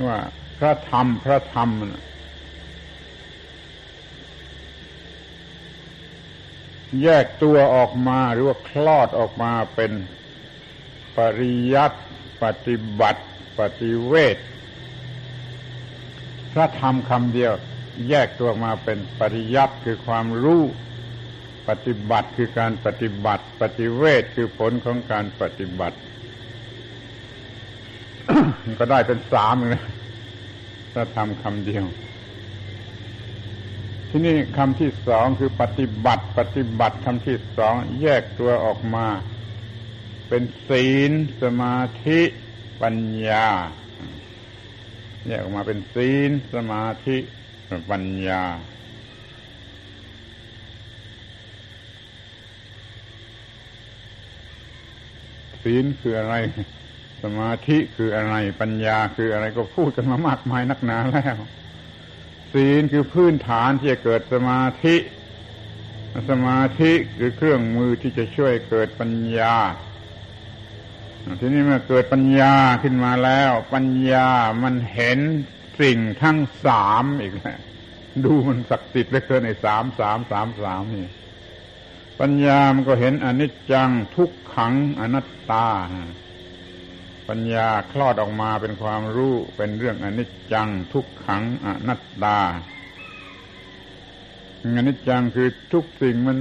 [0.08, 0.17] ว่า
[0.60, 1.69] พระธรรมพระธรรม
[7.04, 9.91] แยกตัวออกมาหรือว่าคลอดออกมาเป็น
[11.17, 12.00] ปริยัติ
[12.43, 13.24] ปฏิบัติ
[13.60, 14.38] ปฏิเวท
[16.52, 17.54] พระธรรมคำเดียว
[18.10, 20.63] แยกตัวมาเป็นปริยัติคือความรู้
[21.67, 25.98] ปฏิบัติคือการปฏิบัติ ปฏิเวทคือผลของการปฏิบัติ
[28.80, 29.84] ก็ได้เป็นสามเลย
[30.93, 31.86] พระธรรมคำเดียว
[34.10, 39.08] ที่นี่คำที่สองคือปฏิบัติ ปฏิบัติคำที่สองแยกตัวออกมา
[40.30, 42.22] เป็นศีล สมาธิ
[42.82, 42.96] ปัญ
[43.28, 43.48] ญา
[45.28, 47.18] แยกออกมาเป็นศีล สมาธิ
[47.91, 48.44] ปัญญา
[55.63, 56.36] ศีลคืออะไร
[57.23, 61.38] สมาธิคืออะไรปัญญาคืออะไรก็พูดกันมามากมายนักหนาแล้ว
[62.56, 64.95] ศีลคือพื้นฐานที่จะเกิดสมาธิ
[66.29, 69.56] สมาธิคือเครื่องมือที่จะช่วยเกิดปัญญา
[71.39, 74.27] ทีนี้เมื่อเกิดปัญญาขึ้นมาแล้ว ปัญญา
[74.63, 75.19] มันเห็น
[75.81, 77.60] สิ่งทั้งสามอีกแล้ว
[78.23, 81.08] ดูมันศักดิ์สิทธิ์เหลือเกินในสามสามสามสามนี่
[82.19, 85.67] ปัญญามันก็เห็นอนิจจังทุกขังอนัตตา
[87.30, 92.40] ปัญญาคลอดออกมาเป็นความรู้เป็นเรื่องอนิจจังทุกขังอนัตตา
[94.78, 96.38] อนิจจังคือทุกสิ่งมัน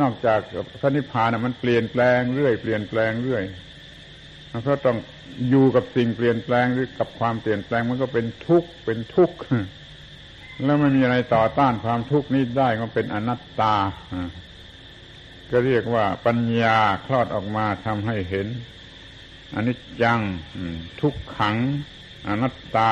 [0.00, 0.40] นอกจาก
[0.80, 3.44] พระนิพพานมันเปลี่ยนแปลงเรื่อยเปลี่ยนแปลงเรื่อย
[4.62, 4.96] เพราะต้อง
[5.50, 9.36] อยู่กับสิ่งเปลี่ยนแปลงหรือกับความเปลี่ยนแปลงมันก็เป็นทุกข์เป็นทุกข์
[10.64, 13.76] แล้วไม่มีอะไรต่อต้านความทุกข์นี้ได้ก็เป็นอนัตตา
[15.50, 18.46] ก็เรียกว่าปัญญาคลอดออกมาทำให้เห็น
[19.56, 20.20] อนิจจัง
[21.00, 21.56] ทุกขัง
[22.28, 22.90] อนัตตา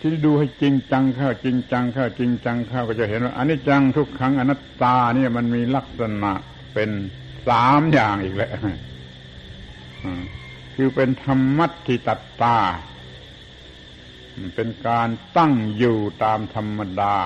[0.00, 6.32] ที่ดูให้จริงจังเข้าจริงจังเข้าจริงจังเข้าก็จะเห็นว่าอนิจจังทุกขังอนัตตาเนี่ยมันมีลักษณะ
[6.74, 6.90] เป็น
[7.48, 8.50] สามอย่างอีกแล้ว
[10.74, 12.56] คือเป็นธรรมัติตัตตา
[14.56, 17.16] เป็นการตั้งอยู่ตามธรรมดา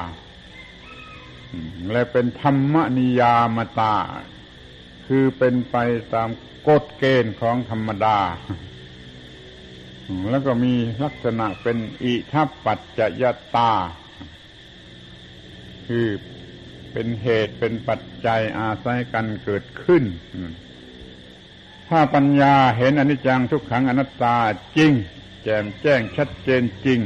[1.93, 3.95] และเป็นธรรมนิยามตา
[5.07, 5.77] คือเป็นไป
[6.15, 6.29] ตาม
[6.69, 8.19] กฎเกณฑ์ของธรรมดา
[10.31, 13.25] แล้วก็มีลักษณะเป็นอิทัปปัจจย
[13.57, 13.73] ตา
[15.87, 16.07] คือ
[16.93, 20.05] เป็นเหตุเป็นปัจจัยอาศัยกันเกิดขึ้น
[21.89, 24.37] ถ้าปัญญาเห็นอนิจจังทุกขังอนัตตา
[24.77, 24.93] จริง
[25.43, 27.01] แจ่มแจ้งชัดเจนจริง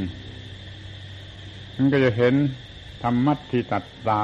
[1.74, 2.34] มันก็จะเห็น
[3.02, 4.22] ธรรมัติตัตตา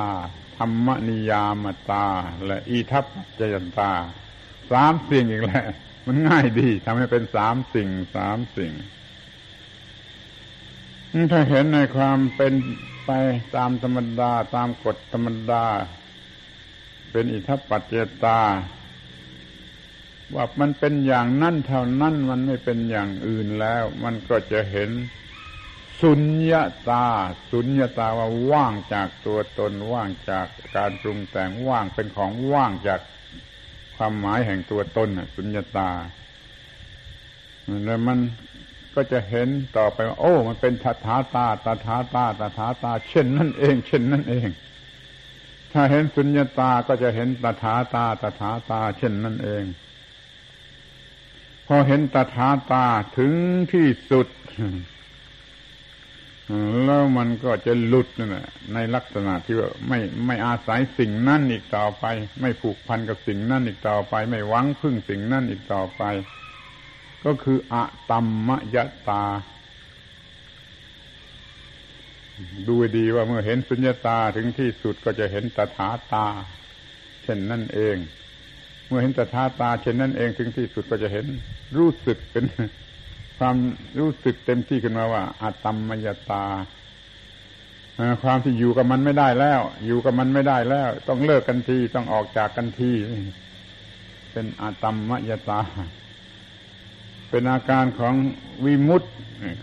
[0.63, 2.07] รรมนิยามตา
[2.47, 3.05] และอีทัพ
[3.39, 3.93] จยันตา
[4.71, 5.67] สามสิ่งอีกแล้ว
[6.07, 8.73] มันง่ายดีทำให้เป็นสามสิ่งสามสิ่ง
[11.33, 12.53] ถ้าเห็นในความเป็น
[13.07, 13.11] ไป
[13.57, 15.65] ตามธรรมดา ตามกฎธรรมดา
[17.13, 17.95] เป็นอิทัปปัจเจ
[18.25, 18.41] ตา
[20.35, 24.91] ว่ามันเป็นอย่างนั้นเท่านั้นมันไม่เป็นอย่างอื่นแล้ว มันก็จะเห็น
[26.03, 27.07] สุญญาตา
[27.51, 30.47] สุญญาตาว่าว่างจากตัวตนว่างจาก
[30.77, 33.01] การปรุงแต่งว่างเป็นของว่างจาก
[33.97, 35.91] ความหมายแห่งตัวตนสุญญาตา
[37.85, 38.19] แล้วมัน
[38.95, 44.49] ก็จะเห็นต่อไปว่าโอ้ มันเป็นตถาตาตถาตาตถาตา เช่นนั่นเอง เช่นนั่นเอง
[45.73, 49.65] ถ้าเห็นสุญญาตาก็จะเห็นตถาตาตถาตา เช่นนั่นเอง
[51.67, 52.87] พอเห็นตถาตา
[53.19, 53.33] ถึง
[53.73, 54.27] ที่สุด
[56.85, 62.05] แล้วมันก็จะหลุดนั่นแหละในลักษณะที่ว่าไม่ไม่อาศัยสิ่งนั่นอีกต่อไป
[62.41, 66.03] ไม่ผูกพันกับสิ่งนั่นอีกต่อไป ไม่หวังพึ่งสิ่งนั่นอีกต่อไป
[67.25, 68.77] ก็คืออะตัมมย
[69.09, 69.25] ตา
[72.69, 76.27] ดูดีว่าเมื่อเห็นสุญญตาถึงที่สุดก็จะเห็นตถาตา
[77.23, 77.97] เช่นนั่นเอง
[78.87, 81.27] เมื่อเห็นตถาตา เช่นนั้นเองถึงที่สุดก็จะเห็น
[81.79, 82.45] รู้สึกเป็น
[83.39, 83.57] ความ
[83.99, 86.45] รู้สึกเต็มที่ขึ้นมาว่าอาตมมยตา
[88.23, 92.93] ความที่อยู่กับมันไม่ได้แล้ว อยู่กับมันไม่ได้แล้ว ต้องเลิกกันทีต้องออกจากกันที
[94.33, 95.61] เป็นอาตมมยตา
[97.31, 98.15] เป็นอาการของ
[98.65, 99.11] วิมุตต์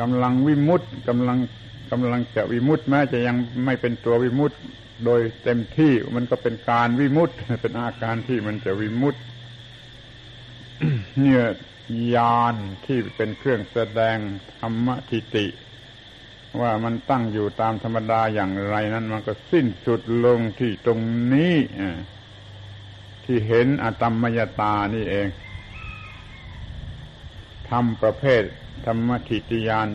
[0.02, 1.38] กำลังวิมุตต์กำลัง
[1.92, 4.60] กำลังจะวิมุตต์แม้จะยังไม่เป็นตัววิมุตต์
[5.06, 7.30] โดยเต็มที่มันก็เป็นการวิมุต
[7.62, 9.16] เป็นอาการที่มันจะวิมุต
[11.18, 11.44] เนี่ย
[12.16, 12.56] ยาน
[12.86, 14.18] ที่เป็นเครื่องแสดง
[14.60, 15.48] ธรรมทิติ
[16.62, 21.00] ว่ามันตั้งอยู่ตามธรรมดาอย่างไรนั้น มันก็สิ้นสุดลงที่ตรง
[21.34, 21.56] นี้
[23.26, 25.28] ที่เห็นอตมมยตานี่เอง
[27.70, 28.44] ทำประเภท
[28.86, 29.88] ธรรมทิติยาน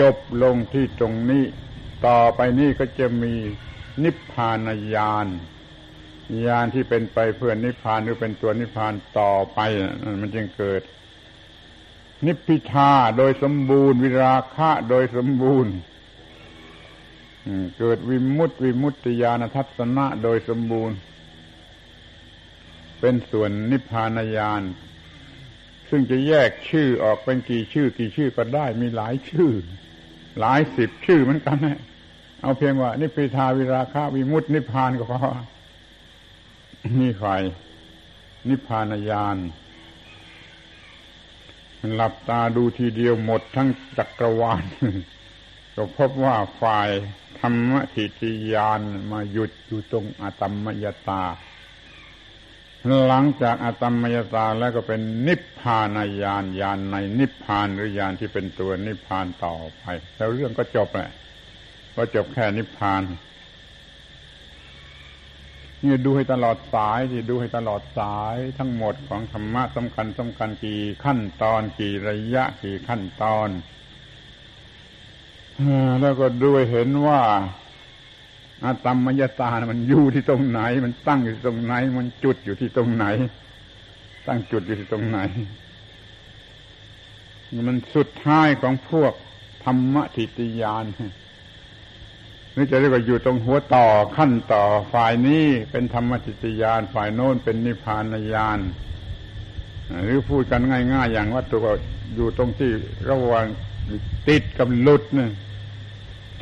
[0.00, 1.44] จบลงที่ตรงนี้
[2.06, 3.34] ต่อไปนี้ก็จะมี
[4.02, 5.26] นิพพานญาณ
[6.46, 9.60] ญาณที่เป็นไปเพื่อนิพพานหรือเป็นตัวนิพพานต่อไป
[10.20, 10.82] มันจึงเกิด
[12.26, 15.74] นิพพิทาโดยสมบูรณ์ วิราคะโดยสมบูรณ์
[17.78, 20.96] เกิดวิมุตติวิมุตติญาณทัศนะโดยสมบูรณ์
[23.00, 24.62] เป็นส่วนนิพพานญาณ
[25.90, 29.52] ซึ่งจะแยกชื่อออกเป็นกี่ชื่อ กี่ชื่อก็ได้มีหลายชื่อ
[30.40, 31.80] หลายสิบชื่อเหมือนกันนะ
[32.42, 35.20] เอาเพียงว่า นิพพิทาวิราคะวิมุตตินิพพานก็พอ
[36.92, 37.42] นี่ฝ่าย
[38.48, 39.36] นิพพานญาณ
[41.94, 43.68] หลับตาดูทีเดียวหมดทั้ง
[43.98, 44.64] จักรวาล
[45.74, 46.88] ก็พบว่าฝ่าย
[47.38, 48.22] ธรรมทิฏ
[48.52, 48.80] ยาน
[49.10, 51.22] มาหยุดอยู่ตรงอาตมมยตา
[53.06, 59.84] หลังจากอาตมมยตาแล้วก็เป็นนิพพานญาณญาณในนิพพานหรือญาณที่เป็นตัวนิพพานต่อไป
[60.16, 61.10] แล้วเรื่องก็จบแหละ
[61.96, 63.02] ก็จบแค่นิพพาน
[65.84, 73.48] นี่ดูให้ตลอดสายที่ดูให้ตลอดสายทั้งหมดของธรรมะสำคัญสำคัญกี่ขั้นตอนกี่ระยะกี่ขั้นตอน
[76.00, 77.20] แล้วก็ด้วยเห็นว่า
[78.64, 83.06] อาตมมยตามันอยู่ที่ตรงไหน มันตั้งอยู่ตรงไหน มันจุดอยู่ที่ตรงไหน
[84.26, 85.18] ตั้งจุดอยู่ที่ตรงไหน
[87.68, 89.12] มันสุดท้ายของพวก
[89.64, 90.84] ธรรมทิฏยาน
[92.56, 93.86] นี่จะเรียกว่าอยู่ตรงหัวต่อ
[94.16, 98.58] ขั้นต่อฝ่ายนี้เป็นธรรมจิตยานฝ่ายโน้นเป็นนิพพานญาณ
[100.04, 101.72] หรือพูดกันง่าย ๆ อย่างวัตถุก็
[102.14, 102.70] อยู่ตรงที่
[103.10, 103.46] ระหว่าง
[104.28, 105.30] ติดกับหลุดเนี่ย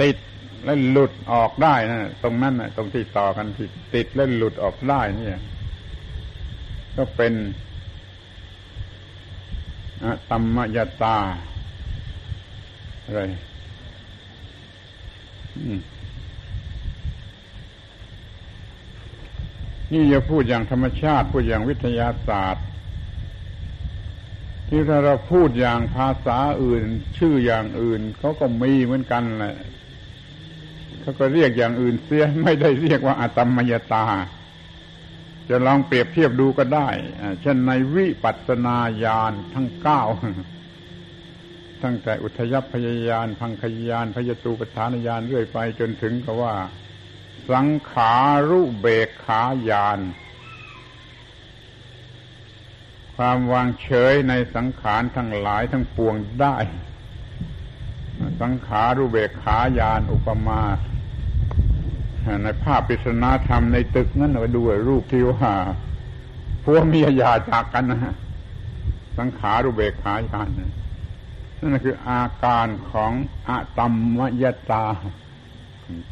[0.01, 0.17] ติด
[0.65, 5.41] แล้วหลุดออกได้นะตรงนั้นนะตรงที่ต่อกันที่ติดแล้วหลุดออกได้เนี่ย
[6.97, 7.33] ก็เป็น
[10.31, 11.19] ตัมมยตา
[13.05, 13.21] อะไร
[15.57, 15.79] อืม
[19.93, 22.65] นี่จะพูดอย่างธรรมชาติ พูดอย่างวิทยาศาสตร์
[24.69, 26.83] ที่ถ้าเราพูดอย่างภาษาอื่น
[27.19, 29.57] ชื่ออย่างอื่นเขาก็มีเหมือนกันแหละ
[31.01, 34.07] เขาก็เรียกอย่างอื่นเสียไม่ได้เรียกว่าอาตมมยตา
[35.49, 36.89] จะลองเปรียบเทียบดูก็ได้
[37.41, 40.03] เช่นในวิปัสสนาญาณทั้งเก้า
[41.83, 46.55] ตั้งแต่อุทยพยายาน พังคยานพยตูปฐานญาณเรื่อยไปจนถึงกับว่า
[47.51, 48.15] สังขา
[48.49, 49.41] รุเบกขา
[49.71, 50.01] ยาน
[53.17, 56.57] ความวางเฉยในสังขารทั้งหลายทั้งปวงได้
[58.41, 60.63] สังขารุเบกขายานอุปมา
[62.43, 65.53] ในภาพปริศนาธรรมในตึกนั้นเราดูรูปที่ว่า
[66.65, 68.15] พวกเมียยาจากกันนะ
[69.19, 70.49] สังขารุเบกขายาน
[71.59, 73.13] นั่นคืออาการของ
[73.49, 74.87] อะตัมมยตา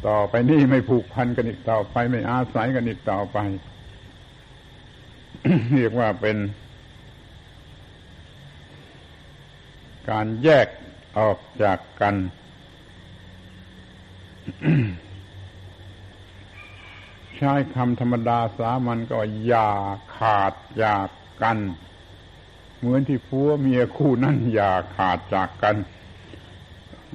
[0.07, 3.37] ต่อไปนี่ไม่ผูกพันกันอีกต่อไป ไม่อาศัยกันอีกต่อไป
[5.73, 6.37] เรียกว่าเป็น
[10.09, 10.67] การแยก
[11.17, 12.15] ออกจากกัน
[17.37, 19.69] ใช้คำธรรมดาสามัญก็อย่า
[20.17, 20.53] ขาด
[20.83, 21.07] จาก
[21.41, 21.57] กัน
[22.79, 25.75] เหมือนที่พัวเมียคู่นั่นอย่าขาดจากกัน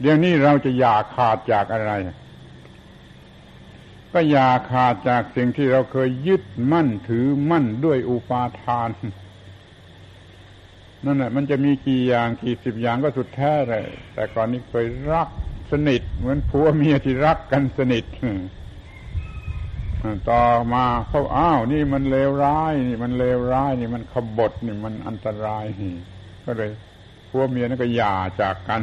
[0.01, 1.93] เดี๋ยวนี้เราจะอย่าขาดจากอะไร
[4.19, 6.43] ก็อย่าขาดจากสิ่งที่เราเคยยึด
[6.73, 8.91] มั่นถือมั่นด้วยอุปาทาน
[11.05, 15.29] นั่นแหละมันจะมีกี่อย่างกี่สิบอย่างก็สุดแท้เลย แต่ก่อนนี้เคยรัก
[15.71, 18.05] สนิท เหมือนผัวเมียที่รักกันสนิท
[20.31, 25.95] ต่อมาเขาอ้าว นี่มันเลวร้าย นี่มันเลวร้าย นี่มันขบฏนี่มันอันตรายนี่
[26.45, 26.71] ก็เลย
[27.29, 28.83] พัวเมียนั่นก็หย่าจากกัน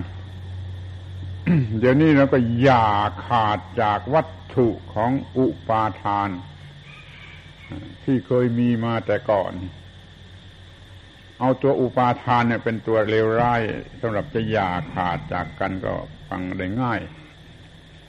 [1.79, 2.87] เดี๋ยวนี้เราก็หย่า
[3.25, 6.29] ขาดจากวัต ถุของอุปาทาน
[8.03, 9.53] ที่เคยมีมาแต่ก่อน
[11.39, 13.61] เอาตัวอุปาทานเนี่ยเป็นตัวเลวร้าย
[14.01, 15.93] สำหรับจะหย่าขาดจากกันก็
[16.27, 16.99] ฟังได้ง่าย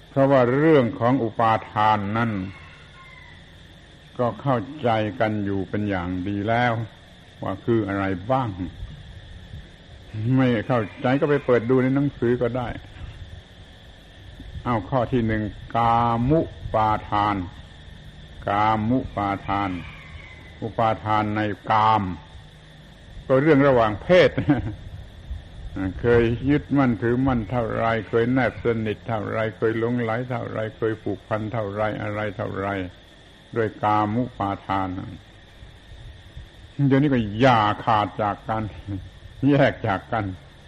[0.08, 2.30] เพราะว่าเรื่องของอุปาทานนั้น
[4.18, 4.90] ก็เข้าใจ
[5.20, 6.72] กันอยู่เป็นอย่างดีแล้ว
[7.42, 8.48] ว่าคืออะไรบ้าง
[10.36, 12.68] ไม่เข้าใจก็ไปเปิดดูในหนังสือก็ได้
[14.66, 15.42] เอาข้อที่หนึ่ง
[15.76, 15.96] กา
[16.30, 16.40] มุ
[16.74, 17.36] ปาทาน
[18.48, 19.70] กามุปาทาน
[20.62, 21.40] อุปาทานใน
[21.70, 22.02] กาม
[23.26, 24.30] ก็เรื่องระหว่างเพศ
[26.00, 32.68] เคยยึดมั่นถือมั่นเท่าไรเคยแนบสนิทเท่าไรเคยหลงไหลเท่าไรเคยผูกพันเท่าไรอะไรเท่าไร
[33.56, 34.88] ด้วยกามุปาทาน
[36.88, 38.62] เดี๋ยวนี้ก็อย่าขาดจากกัน
[39.48, 40.24] แยกจากกัน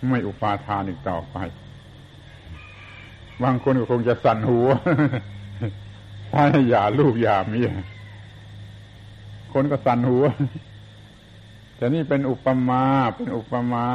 [0.08, 1.36] ไม่อุปาทานอีกต่อไป
[3.42, 4.68] บางคนก็คงจะสั่นหัว
[6.32, 7.72] ถ้าอย่าลูกอย่าเมีย
[9.52, 10.24] คนก็สั่นหัว
[11.76, 12.84] แต่นี่เป็นอุปมา
[13.16, 13.86] เป็นอุปมา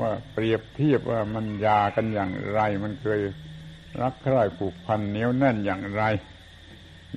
[0.00, 3.20] ว่าเปรียบเทียบว่ามันยากันอย่างไร มันเคย
[4.00, 6.02] รักใคร่ผูกพันเนียวแน่นอย่างไร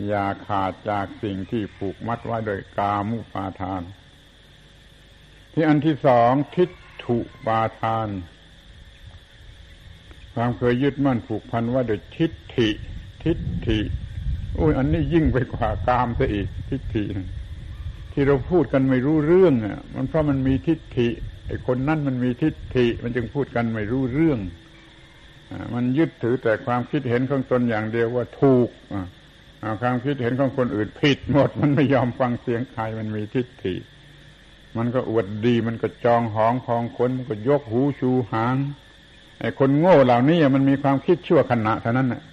[0.07, 3.81] อย่าขาดจากสิ่งที่ผูกมัดไว้โดยกามุปาทาน
[5.53, 6.69] ที่อันที่สองทิฏ
[7.03, 8.07] ฐุปาทาน
[10.37, 12.69] ความเคยยึดมั่นผูกพันว่าโดยทิฏฐิ
[13.23, 13.79] ทิฏฐิ
[14.55, 17.03] โอ้ยอันนี้ยิ่งไปกว่ากามซะอีกทิฏฐิ
[18.13, 21.07] ที่เราพูดกันไม่รู้เรื่องอะ มันเพราะมันมีทิฏฐิ
[21.47, 24.39] ไอ้คนนั่นมันมีทิฏฐิ มันจึงพูดกันไม่รู้เรื่อง
[25.73, 28.69] มันยึดถือแต่ความคิดเห็นของตนอย่างเดียวว่าถูก
[29.81, 33.75] ความคิดเห็นของคนอื่นผิดหมด มันไม่ยอมฟังเสียงใครมันมีทิฏฐิ
[34.77, 38.55] มันก็อวดดี มันก็จองหองพองคนมันก็ยกหูชูหาง
[39.59, 42.23] คนโง่เหล่านี้มันมีความคิดชั่วขณะเท่านั้นน่ะ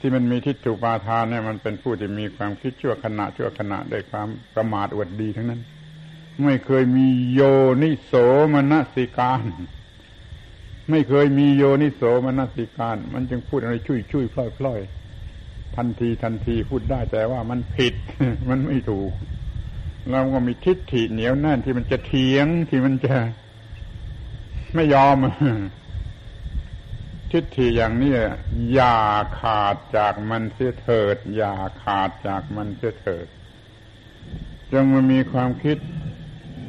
[0.00, 5.60] ที่มันมีทิฏฐุปาทานเนี่ยมันเป็นผู้ที่มีความคิดชั่วขณะชั่วขณะด้วยความประมาทอวดดีทั้งนั้น
[6.44, 7.40] ไม่เคยมีโย
[7.82, 8.12] นิโส
[8.54, 9.42] มนสิการ
[10.90, 14.80] ไม่เคยมีโยนิโสมนสิการ มันจึงพูดอะไรชุยชุยพล่อยพล่อย
[15.76, 17.94] ทันทีทันทีพูดได้แต่ว่ามันผิด
[18.48, 19.12] มันไม่ถูก
[20.10, 23.14] เราก็มีทิฏฐิเหนียวแน่นที่มันจะเถียงที่มันจะ
[24.76, 25.16] ไม่ยอม
[27.30, 28.14] ทิฏฐิอย่างนี้
[28.72, 28.98] อย่า
[29.40, 31.52] ขาดจากมันเสียเถิด อย่า
[31.82, 33.26] ขาดจากมันเสียเถิด
[34.72, 35.78] จงมันมีความคิด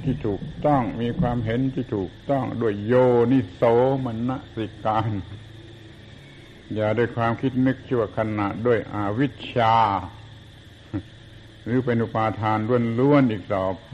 [0.03, 2.93] ที่ถูกต้องมีความเห็นที่ถูกต้องด้วยโย
[3.31, 3.61] นิโส
[4.05, 5.11] มนสิการ
[6.73, 9.75] อย่าด้วยความคิดนึกชั่วขณะด้วยอวิชชา
[11.63, 12.57] หรือเป็นอุปาทาน
[12.99, 13.91] ล้วนๆอีกต่อไป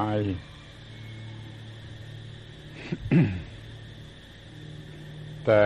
[5.45, 5.61] แต่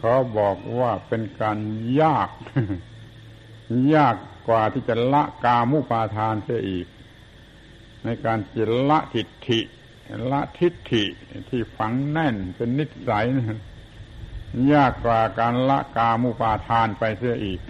[0.00, 1.58] ขอบอกว่าเป็นการ
[2.02, 2.30] ยาก
[3.94, 4.16] ยาก
[4.48, 6.86] กว่าที่จะละกามุปาทานเสียอีก
[8.04, 9.60] ในการจะละทิฏฐิ
[10.32, 11.04] ละทิฏฐิ
[11.50, 13.26] ที่ฝังแน่นเป็นนิสัย
[14.72, 17.60] ยากกว่าการละกามุปาทานไปเสียอีก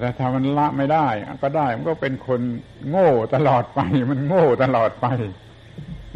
[0.00, 1.08] แต่ถ้ามันละไม่ได้
[1.42, 2.40] ก็ได้ มันก็เป็นคน
[2.90, 3.80] โง่ตลอดไป
[4.10, 5.06] มันโง่ตลอดไป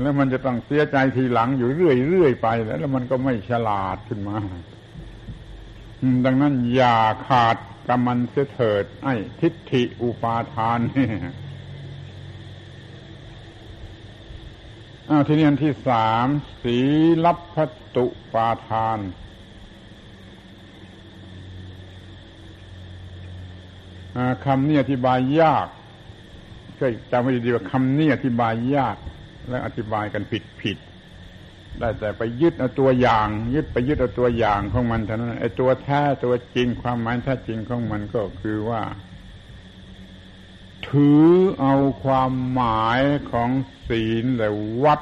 [0.00, 4.36] แล้วมันจะต้องเสียใจทีหลังอยู่เรื่อยๆไปแล้วแล้วมันก็ไม่ฉลาดขึ้นมา
[6.24, 7.56] ดังนั้นอย่าขาด
[7.88, 11.06] กรรมันเสียเถิด ไอ้ทิฏฐิอุปาทานนี่
[15.08, 16.26] อ้าวทีนี้อันที่สาม
[16.62, 16.78] สี
[17.24, 17.64] ลับพั
[17.96, 18.98] ตุปาทาน
[24.44, 25.66] คำนี้อธิบายยาก
[26.78, 28.96] ก็จำไว้ดีว่าคำนี้อธิบายยาก
[29.48, 30.78] และอธิบายกันผิดผิด
[31.78, 38.82] ได้แต่ไปยึดเอาตัวอย่าง ยึดไปยึดเอาตัวอย่างของมันเท่านั้นไอ้ตัวแท้ตัวจริงความหมายแท้จริงของมันก็คือว่า
[40.88, 41.30] ถือ
[41.60, 41.74] เอา
[42.04, 43.00] ความหมาย
[43.32, 43.50] ของ
[43.88, 44.50] ศีลและ
[44.84, 45.00] วัด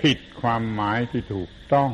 [0.00, 1.92] ผิดความหมายที่ถูกต้อง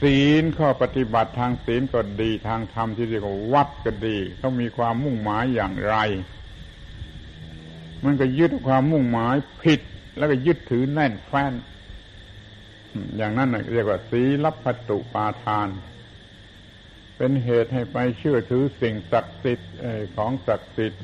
[0.00, 5.96] ศีลข้อปฏิบัติทางศีลก็ดีทางธรรมที่เรียกว่าวัดก็ดีเขามีความมุ่งหมายอย่างไร
[8.04, 9.80] มันก็ยึดความมุ่งหมายผิด
[10.16, 11.52] แล้วก็ยึดถือแน่นแฟ้น
[13.16, 15.68] อย่างนั้นเรียกว่าสีลับพัตุปาทาน
[17.16, 19.70] เป็นเหตุให้ไปเชื่อถือสิ่งศักดิ์สิทธิ์
[20.16, 21.00] ของศักดิ์สิทธิ์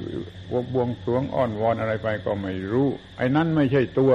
[0.52, 4.12] วบวงสวงอ้อนวอนอะไรไปก็ไม่รู้ ไอ้นั้นไม่ใช่ตัว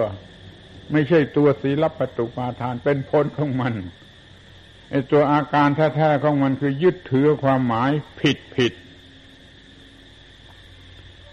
[0.91, 3.73] ไม่ใช่ตัวสีลับพัตุปาทาน เป็นผลของมัน
[4.89, 8.73] ไอ้ตัวอาการแท้ๆของมันคือยึดถือความหมายผิดผิด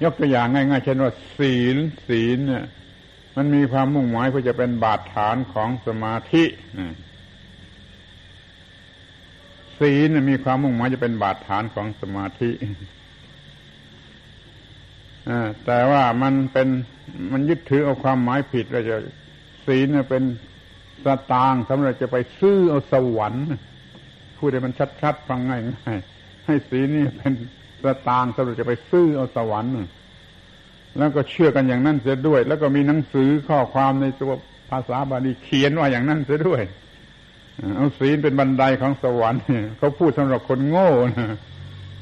[0.03, 1.77] ยกตัวอย่างง่ายๆเช่นว่าศีล
[2.09, 2.65] ศีลเนี่ย
[3.41, 6.45] มันมีความมุ่งหมายเพื่อจะเป็นบาดฐานของสมาธิ
[9.79, 12.51] ศีลมีความมุ่งหมายจะเป็นบาดฐานของสมาธิ
[15.65, 16.69] แต่ว่ามันเป็น
[17.33, 18.97] มันยึดถือเอาความหมายผิดเราจะ
[19.67, 20.23] ศีลเป็น
[21.05, 23.47] สตางสำหรับจะไปซื้อเอาสวรรค์
[24.39, 24.73] พูดให้มัน
[25.03, 27.33] ชัดๆฟังง่ายๆให้ศีลนี่เป็น
[27.85, 29.75] สตางสำหรับจะไปซื้อเอาสวรรค์
[30.97, 34.33] แล้วก็เชื่อกันอย่างนั้นเสียด้วย แล้วก็มีหนังสือข้อความในตัว
[34.71, 36.63] ภาษาบาลีเขียนว่าอย่างนั้นเสียด้วย
[37.77, 39.43] เอาศีลเป็นบันไดของสวรรค์
[39.79, 41.37] เขาพูดสำหรับคนโง่นะ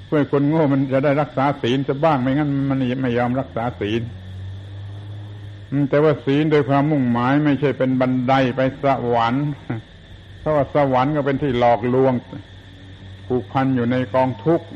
[0.06, 4.02] เพื่อคนโง่มันจะได้รักษาศีลจะบ้างไม่งั้นมันไม่ยอมรักษาศีล
[5.90, 9.46] แต่ว่าศีลโดยความมุ่งหมายไม่ใช่เป็นบันไดไปสวรรค์
[10.40, 12.14] เพราะว่าสวรรค์ก็เป็นที่หลอกลวง
[13.26, 14.66] ผูกพันอยู่ในกองทุกข์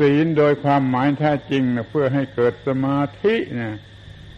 [0.00, 3.76] ศีลโดยความหมายแท้จริงนะเพื่อให้เกิดสมาธินะ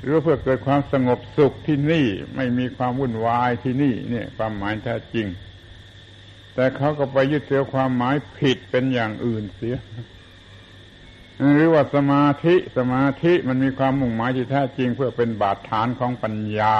[0.02, 2.06] หรือเพื่อเกิดความสงบสุขที่นี่
[2.36, 5.26] ไม่มีความวุ่นวายที่นี่เนี่ย ความหมายแท้จริง
[6.54, 9.76] แต่เขาก็ไปยึดถือความหมายผิดเป็นอย่างอื่นเสีย
[11.54, 16.76] หรือว่าสมาธิสมาธิมันมีความมุ่งหมายที่แท้จริง เพื่อเป็นบาดฐานของปัญญา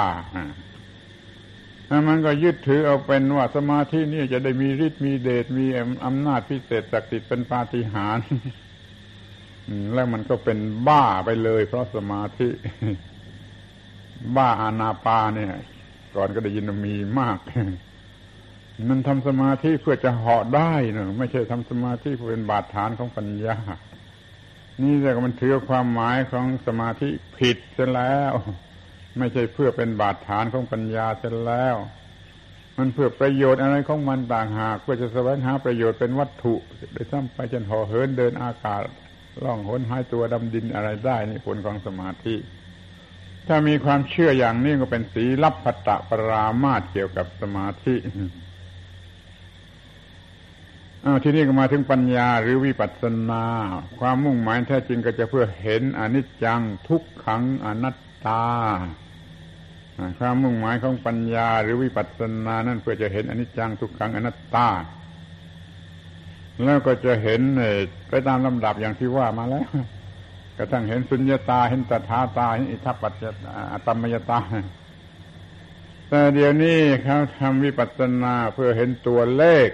[2.07, 5.65] มันก็ยึดถือเอาเป็นว่าสมาธินี่จะได้มีฤทธิ์มีเดชมี
[6.05, 8.27] อำนาจพิเศษศักดิ์สิทธิ์เป็นปาฏิหาริย์
[9.93, 10.57] แล้วมันก็เป็น
[10.87, 12.49] บ้าไปเลย เพราะสมาธิ
[14.35, 15.53] บ้าอานาปาเนี่ย
[16.15, 17.37] ก่อนก็ได้ยินมีมาก
[18.89, 23.57] มันทำสมาธิเพื่อจะเหาะได้นะไม่ใช่ทำสมาธิเพื่อเป็นบาดฐานของปัญญา
[24.81, 28.33] นี่แต่มันถือความหมายของสมาธิผิดเสียแล้ว
[29.17, 31.75] ไม่ใช่เพื่อเป็นบาดฐานของปัญญาเสียแล้ว
[32.77, 36.53] มันเพื่อประโยชน์อะไรของมันต่างหาก เพื่อจะแสวงหาประโยชน์เป็นวัตถุ
[36.91, 38.81] โดยซ้ำไปจนห่อเหินเดินอากาศ
[39.43, 42.35] ล่องหนหายตัวดำดินอะไรได้นี่ผลของสมาธิ
[43.47, 47.95] ถ้ามีความเชื่ออย่างนี้ก็เป็นสีลับพัตตปรามาตเกี่ยวกับสมาธิ
[51.05, 53.45] อ้าวที่นี่ก็มาถึงปัญญาหรือวิปัสสนา
[53.99, 58.45] ความมุ่งหมายแท้จริงก็จะเพื่อเห็นอนิจจังทุกขังอนัตตา
[60.19, 64.67] ความมุ่งหมายของปัญญาหรือวิปัสสนา นั่นเพื่อจะเห็นอนิจจังทุกขังอนัตตา
[66.63, 67.41] แล้วก็จะเห็น
[68.09, 69.67] ไปตามลำดับอย่างที่ว่ามาแล้ว
[70.57, 73.23] กระทั่งเห็นสุญญตาเห็นตถาตาเห็นอิทัปปัจจ
[73.85, 74.39] ตมยตา
[76.09, 79.69] แต่เดี๋ยวนี้เขาทำวิปัสสนาเพื่อเห็นตัวเลข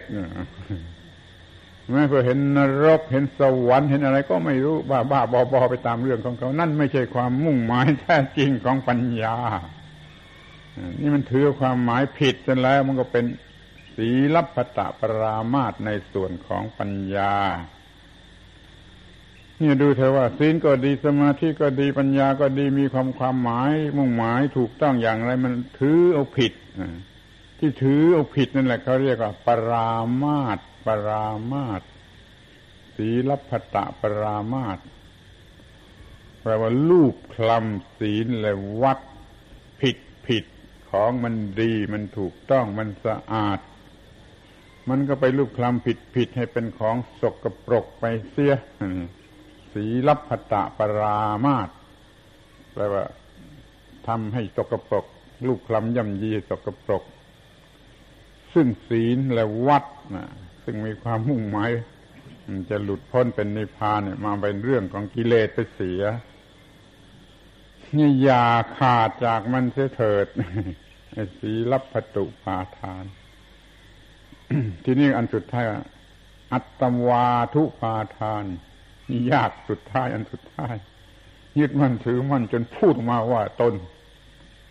[1.91, 9.37] แม้เพื่อเห็นนรกเห็นสวรรค์เห็นอะไรก็ไม่รู้บ้าบ้าบอบอไปตามเรื่องของเขา นั่นไม่ใช่ความมุ่งหมายแท้จริงของปัญญา
[10.99, 13.25] นี่มันถือความหมายผิดจนแล้วมันก็เป็น
[13.99, 17.35] ศีลัพตะปรามาตในส่วนของปัญญา
[19.57, 26.53] เนี่ยดูเถอะว่าศีลก็ดีสมาธิก็ดีปัญญาก็ดีมีความความหมาย มุ่งหมายถูกต้องอย่างไรมันถือเอาผิด
[27.59, 29.91] ที่ถือเอาผิดนั่นแหละเขาเรียกว่า ปรา
[30.23, 31.81] มาตปรามาต
[32.95, 34.79] ศีลพตะปรามาต
[36.41, 38.99] แปลว่าลูกคลำศีลและวัด
[39.81, 39.97] ผิด
[40.27, 40.45] ผิด
[40.89, 43.59] ของมันดีมันถูกต้องมันสะอาด
[44.89, 48.53] มันก็ไปลูกคลำผิดผิดให้เป็นของสกปรกไปเสีย
[49.73, 51.69] ศีลับพตะปรามาต
[52.73, 53.05] แปลว่า
[54.07, 55.05] ทำให้สกปรก
[55.47, 57.03] ลูกคลำย่ำยีสกปรก
[58.53, 59.85] ซึ่งศีลและวัด
[60.15, 60.27] นะ
[60.63, 61.69] ซึ่งมีความมุ่งหมาย
[62.69, 66.03] จะหลุดพ้นเป็นนิพพานเนี่ยมาเป็นเรื่องของกิเลสไปเสีย
[67.97, 70.27] นี่อย่าขาดจากมันเสียเถิด
[71.39, 73.05] สีลับปตุปาทาน
[74.83, 75.65] ที่นี่อันสุดท้าย
[76.53, 78.45] อัตวาทุปาทาน
[79.09, 80.75] นี่ยากสุดท้ายอันสุดท้าย
[81.59, 83.73] ยึดมั่นถือมั่นจนพูดมาว่าตน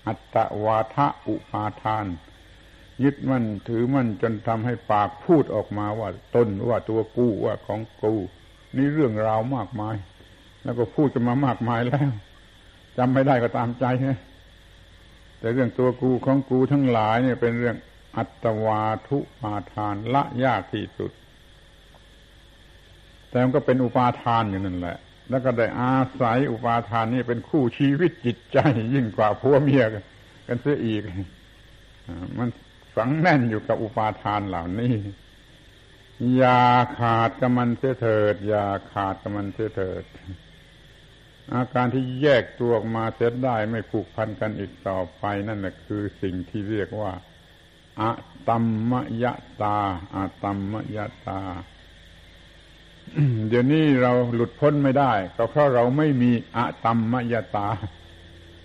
[0.06, 2.06] อัตวาทะอุปาทาน
[3.04, 8.14] ยึดมั่นถือมั่นจนทำให้ปากพูดออกมาว่าตนว่าตัวกูว่าของกู
[8.76, 9.96] นี่เรื่องราวมากมาย
[10.62, 12.08] แล้วก็พูดกันมามากมายแล้ว
[12.96, 14.18] จำไม่ได้ก็ตามใจฮะ
[15.38, 17.76] แต่เรื่องตัวกูของกูทั้งหลายเนี่ยเป็นเรื่อง
[18.16, 21.12] อัตวาทุปาทานละยากที่สุด
[23.28, 24.98] แต่มันก็เป็นอุปาทานอยู่นั่นแหละ
[25.30, 28.58] แล้วก็ได้อาศัยอุปาทานนี่เป็นคู่ชีวิตจิตใจ
[28.94, 29.84] ยิ่งกว่าพัวเมีย
[30.46, 31.02] กันเสียอีก
[32.38, 32.48] มัน
[32.94, 34.94] ฝังแน่นอยู่กับอุปาทานเหล่านี้
[36.36, 36.62] อย่า
[36.98, 40.04] ขาดกับมันเสียเถิด อย่าขาดกับมันเสียเถิด
[41.54, 47.12] อาการที่แยกตัวออกมาเสร็จได้ไม่ผูกพันกันอีกต่อไปนั่นแหละคือสิ่งที่เรียกว่า
[48.00, 48.10] อะ
[48.48, 48.92] ตัมม
[49.22, 49.24] ย
[49.62, 49.78] ตา
[50.14, 51.40] อะตัมมยตา
[53.48, 57.68] เดี๋ยวนี้เราหลุดพ้นไม่ได้ ก็เพราะเราไม่มีอะตัมมยตา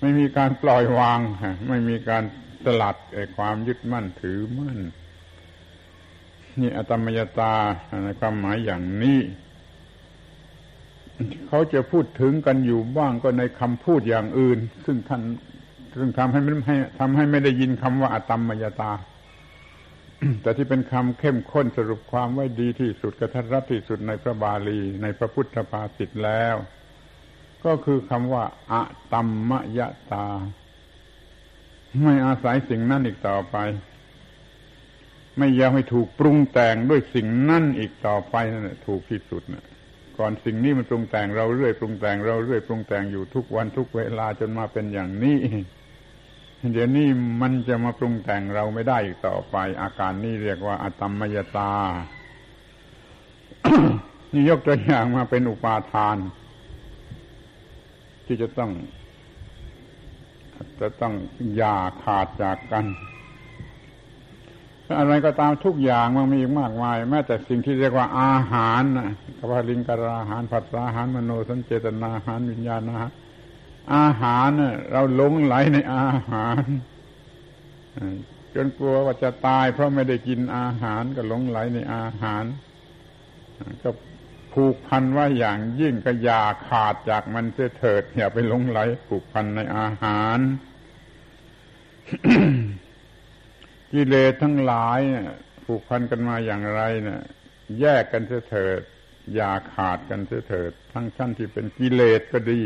[0.01, 1.19] ไม่มีการปล่อยวาง
[1.67, 2.23] ไม่มีการ
[2.63, 4.79] สลัดไอ้ความยึดมั่นถือมั่น
[6.59, 7.53] นี่อะตัมมยตา
[8.03, 9.19] ในความหมายอย่างนี้
[11.47, 15.21] เขาจะพูดถึงกันอยู่บ้างก็ในคำพูดอย่างอื่น ซึ่งท่าน
[15.97, 18.91] ซึ่งทำให้ไม่ให้ทำให้ไม่ได้ยินคำว่าอตัมมยตา
[20.41, 26.55] แต่ที่เป็นคำเข้มข้นสรุปความไว้ดีที่สุดกระทัดรัดที่สุดในพระบาลีในพระพุทธภาษิตแล้ว
[27.65, 28.81] ก็คือคำว่าอะ
[29.13, 29.79] ตัมมย
[30.11, 30.27] ตา
[32.03, 33.57] ไม่อาศัยสิ่งนั้นอีกต่อไป
[35.37, 39.65] ไม่ยอมให้ถูกปรุงแต่งด้วยสิ่งนั้นอีกต่อไปนั่นแหละถูกที่สุดนะ
[40.17, 45.37] ก่อนสิ่งนี้มันปรุงแต่งเราเรื่อยปรุงแต่งเราเรื่อยปรุงแต่งอยู่ทุกวันทุกเวลาจนมาเป็นอย่างนี้
[46.71, 47.07] เดี๋ยวนี้
[47.41, 51.73] มันจะมาปรุงแต่งเราไม่ได้อีกต่อไป อาการนี้เรียกว่าอตัมมยตา
[54.33, 56.17] นี่ยกตัวอย่างมาเป็นอุปาทาน
[58.25, 58.71] ที่จะต้อง
[60.81, 61.13] จะต้อง
[61.55, 62.85] อย่าขาดจากกัน
[64.99, 69.09] อะไรก็ตามทุกอย่างมันมีมากมาย แม้แต่สิ่งที่เรียกว่าอาหารนะ
[69.39, 73.11] กพลิงกระอาหารผัสสะอาหารมโนสัญเจตนาอาหารวิญญาณอาหาร
[73.95, 74.49] อาหาร
[74.91, 76.63] เราหลงไหลในอาหาร
[78.55, 82.43] จนกลัวว่าจะตายเพราะไม่ได้กินอาหารก็หลงไหลในอาหาร
[83.83, 83.89] ก็
[84.53, 90.39] ผูกพันว่าอย่างยิ่งก็อย่าขาดจากมันเสียเถิด อย่าไปหลงไหลผูกพันในอาหาร
[93.91, 95.27] กิเลสทั้งหลายเนี่ย
[95.65, 97.21] ผูกพันกันมาอย่างไรเนี่ย
[97.79, 98.81] แยกกันเสียเถิด
[99.35, 102.61] อย่าขาดกันเสียเถิด ทั้งชั้นที่เป็นกิเลสก็ดี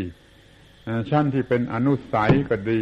[1.09, 2.81] ชั้นที่เป็นอนุสัยก็ดี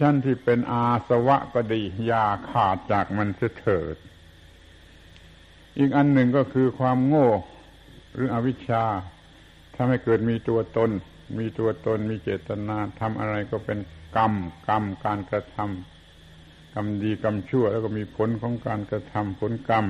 [0.00, 3.96] ชั้นที่เป็นอาสวะก็ดี อย่าขาดจากมันเสียเถิด
[5.78, 7.28] อีกอันหนึ่งก็คือความโง่
[8.14, 8.84] หรืออวิชชา
[9.74, 10.90] ทำให้เกิดมีตัวตน
[11.38, 13.78] มีตัวตน มีเจตนาทำอะไรก็เป็น
[14.16, 14.32] กรรม
[14.68, 19.84] กรรมการกระทำกรรมดีกรรมชั่ว แล้วก็มีผลของการกระทำผลกรรม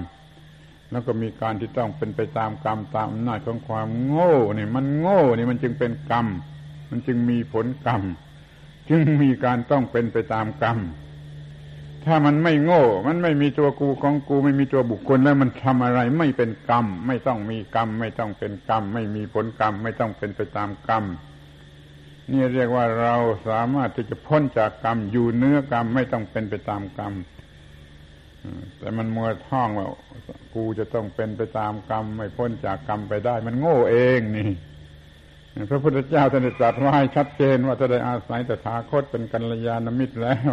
[0.91, 6.27] แล้วก็มีการที่ต้องเป็นไปตามกรรมตามอำนาจของความโง่นี่มันโง่นี่มันจึงเป็นกรรม
[6.91, 8.03] มันจึงมีผลกรรม
[8.91, 10.79] จึงมีการต้องเป็นไปตามกรรม
[12.05, 21.05] ถ้ามันไม่โง่ มันไม่มีตัวกูของกู ไม่มีตัวบุคคลแล้วมันทำอะไรไม่เป็นกรรม ไม่ต้องมีกรรม ไม่ต้องเป็นกรรม ไม่มีผลกรรม ไม่ต้องเป็นไปตามกรรม
[22.33, 23.15] นี่เรียกว่าเรา
[23.49, 27.13] สามารถที่จะพ้นจากกรรมอยู่เนื้อกรรมไม่ต้องเป็นไปตามกรรม
[28.79, 29.87] แต่มันมัวท่องว่า
[30.55, 34.51] กูจะต้องเป็นไปตามกรรม ไม่พ้นจากกรรมไปได้ มันโง่เองนี่
[35.71, 40.53] พระพุทธเจ้าท่านตรัสไว้ชัดเจนว่าจะได้อาศัยแต่ถาคตเป็นกัลยาณมิตรแล้ว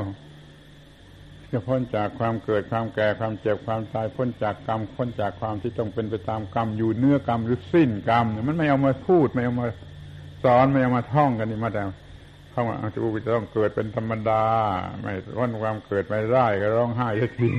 [1.51, 9.67] จะพ้นจากความเกิดความแก่ความเจ็บความตายพ้นจากกรรมพ้นจากความที่ต้องเป็นไปตามกรรมอยู่เนื้อกรรมหรือสิ้นกรรมมันไม่เอามาพูดไม่เอามา
[10.43, 11.81] สอนไม่เอามาท่องกันนี่มาแต่
[12.51, 14.43] เข้ามาจะกูจะต้องเกิดเป็นธรรมดา
[15.01, 17.51] ไม่พ้นความเกิดไม่ได้ก็ร้องไห้ทันที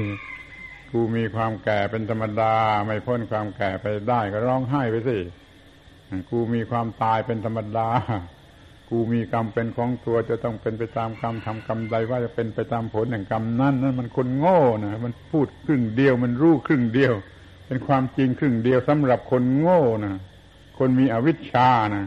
[0.90, 2.54] กูมีความแก่เป็นธรรมดา
[2.86, 5.18] ไม่พ้นความแก่ไปได้ก็ร้องไห้ไปสิ
[6.30, 7.88] กูมีความตายเป็นธรรมดา
[8.90, 17.14] กูมีกรรมเป็นของตัวจะต้องเป็นไปตามกรรมทำกรรมใดว่าจะเป็นไปตามผลแห่งกรรมนั่นนั่นมันคนโง่นะมันพูดครึ่งเดียว มันรู้ครึ่งเดียว
[17.66, 20.14] เป็นความจริงครึ่งเดียวสำหรับคนโง่นะ
[20.78, 22.04] คนมีอวิชชานะ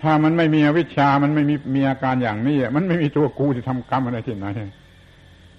[0.00, 4.46] ถ้ามันไม่มีอวิชชา มันไม่มีมีอาการอย่างนี้มันไม่มีตัวกูจะทำกรรมอะไรที่ไหน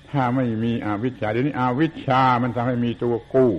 [0.09, 3.51] ถ้าไม่มีอวิชชาเดี๋ยวนี้อวิชชามันทำให้มีตัวกู้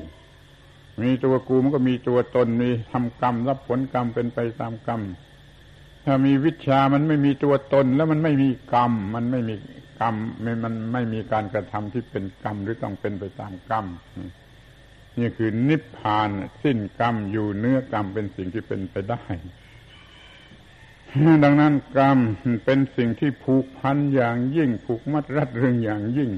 [1.03, 5.01] มีตัวกูมันก็มีตัวตนมีทำกรรม รับผลกรรมเป็นไปตามกรรม
[6.05, 9.55] ถ้ามีวิชามันไม่มีตัวตน แล้วมันไม่มีกรรม มันไม่มี
[10.01, 10.15] กรรม
[10.65, 13.87] มันไม่มีการกระทำที่เป็นกรรมหรือต้องเป็นไปตามกรรม
[15.19, 16.31] นี่คือนิพพาน
[16.63, 19.25] สิ้นกรรมอยู่เนื้อกรรมเป็นสิ่งที่เป็นไปได้
[21.45, 22.19] ดังนั้นกรรม
[22.65, 26.31] เป็นสิ่งที่ผูกพันอย่างยิ่ง ผูกมัดรัดเรื่องอย่างยิ่ง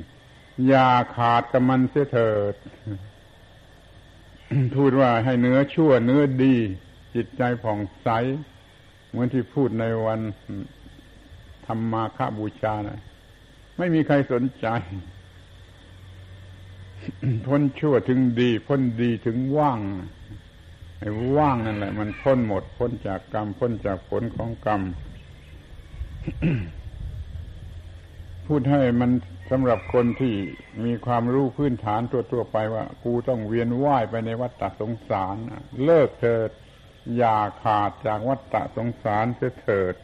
[0.67, 2.55] อย่าขาดกับมันเสียเถิด
[4.77, 6.55] พูดว่าให้เนื้อชั่วเนื้อดี
[7.15, 8.09] จิตใจผ่องใส
[9.09, 10.21] เหมือนที่พูดในวัน
[11.67, 13.01] ธรรมาคาบูชานะ
[13.79, 14.67] ไม่มีใครสนใจ
[17.47, 19.81] พ้นชั่วถึงดี พ้นดีถึงว่าง
[20.99, 24.81] ไอ้ว่างนั่นแหละ มันพ้นหมด พ้นจากกรรม พ้นจากผลของกรรม
[28.47, 29.11] พูดให้มัน
[29.51, 30.35] สำหรับคนที่
[30.85, 32.01] มีความรู้พื้นฐาน
[32.33, 35.37] ทั่วๆไปว่ากูต้องเวียนว่ายไปในวัฏฏะสงสาร
[35.85, 36.51] เลิกเถิด
[37.17, 39.95] อย่าขาดจากวัฏฏะสงสารเสียเถิด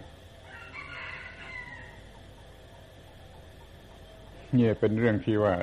[4.56, 5.54] นี่เป็นเรื่องที่ว่า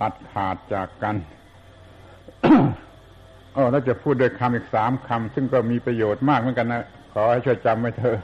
[0.00, 1.16] ตัดขาดจากกัน
[3.56, 8.18] อ๋อแล้วจะพูดด้วยคำอีกสามคำซึ่งก็มีประโยชน์มากเหมือนกันนะ ขอให้ช่วยจำไว้เถอะ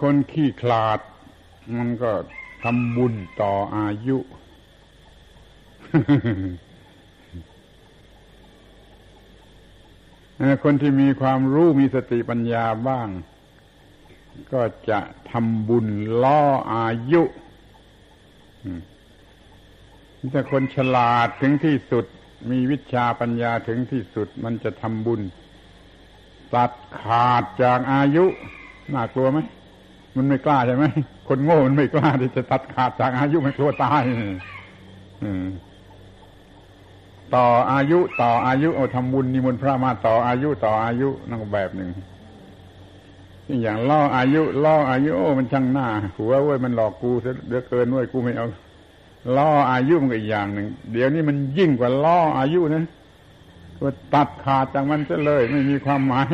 [0.00, 1.00] คนขี้คลาด
[1.76, 2.12] มันก็
[2.62, 4.18] ทำบุญต่ออายุ
[10.64, 13.08] คนที่มีความรู้มีสติปัญญาบ้าง
[14.52, 15.00] ก็จะ
[15.30, 15.86] ทำบุญ
[16.22, 16.42] ล่อ
[16.74, 17.22] อายุ
[20.30, 22.04] แต่คนฉลาดถึงที่สุด
[22.50, 25.20] มีวิชาปัญญาถึงที่สุด มันจะทำบุญ
[26.54, 28.24] ตัดขาดจากอายุ
[28.94, 29.38] น่ากลัวไหม
[30.16, 30.84] มันไม่กล้าใช่ไหม
[31.28, 34.02] คนโง่มันไม่กล้าที่จะตัดขาดจากอายุมันกลัวตาย
[37.34, 41.90] ต่ออายุต่ออายุเอาทำบุญนิมนต์พระมาต่ออายุต่ออายุนั่นแบบหนึ่ง
[43.62, 45.86] อย่างล่ออายุล่ออายุโอ้มันช่างหน้า
[46.18, 48.46] หัวเว้ยมันหลอกกูเสียเกินเว้ยกูไม่เอา
[49.36, 52.84] ล่ออายุมันก็อีกอย่างหนึ่งเดี๋ยวนี้มันยิ่งกว่าล่ออายุนะ
[53.80, 56.28] ก็ตัดขาดจากมันซะเลย ไม่มีความหมาย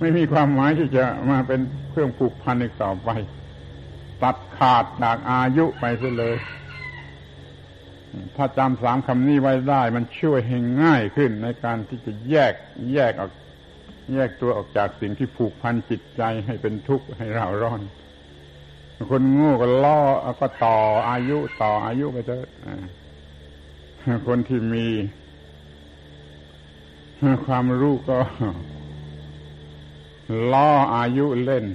[0.00, 3.10] ไม่มีความหมายที่จะมาเป็นเครื่องผูกพันอีกต่อไป
[4.22, 6.36] ตัดขาดจากอายุไปเสียเลย
[8.36, 12.54] ถ้าจำสามคำนี้ไว้ได้ มันช่วยให้ง่ายขึ้นในการที่จะแยก
[12.94, 13.32] แยกออก
[14.14, 17.80] แยกตัวออกจากสิ่งที่ผูกพันจิตใจให้เป็นทุกข์ให้เราร้อน
[19.10, 20.00] คนโง่ก็ล่อ
[20.40, 20.78] ก็ต่อ
[21.08, 22.46] อายุต่ออายุไปเถอะ
[24.26, 24.86] คนที่มี
[27.44, 28.18] ความรู้ก็
[30.52, 31.66] ล้ออายุเล่น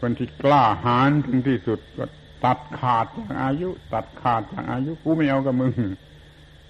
[0.00, 2.04] คนที่กล้าหาญถึงที่สุดก็
[2.44, 5.72] ตัดขาดจากอายุ ตัดขาดจากอายุกูไม่เอากับมึง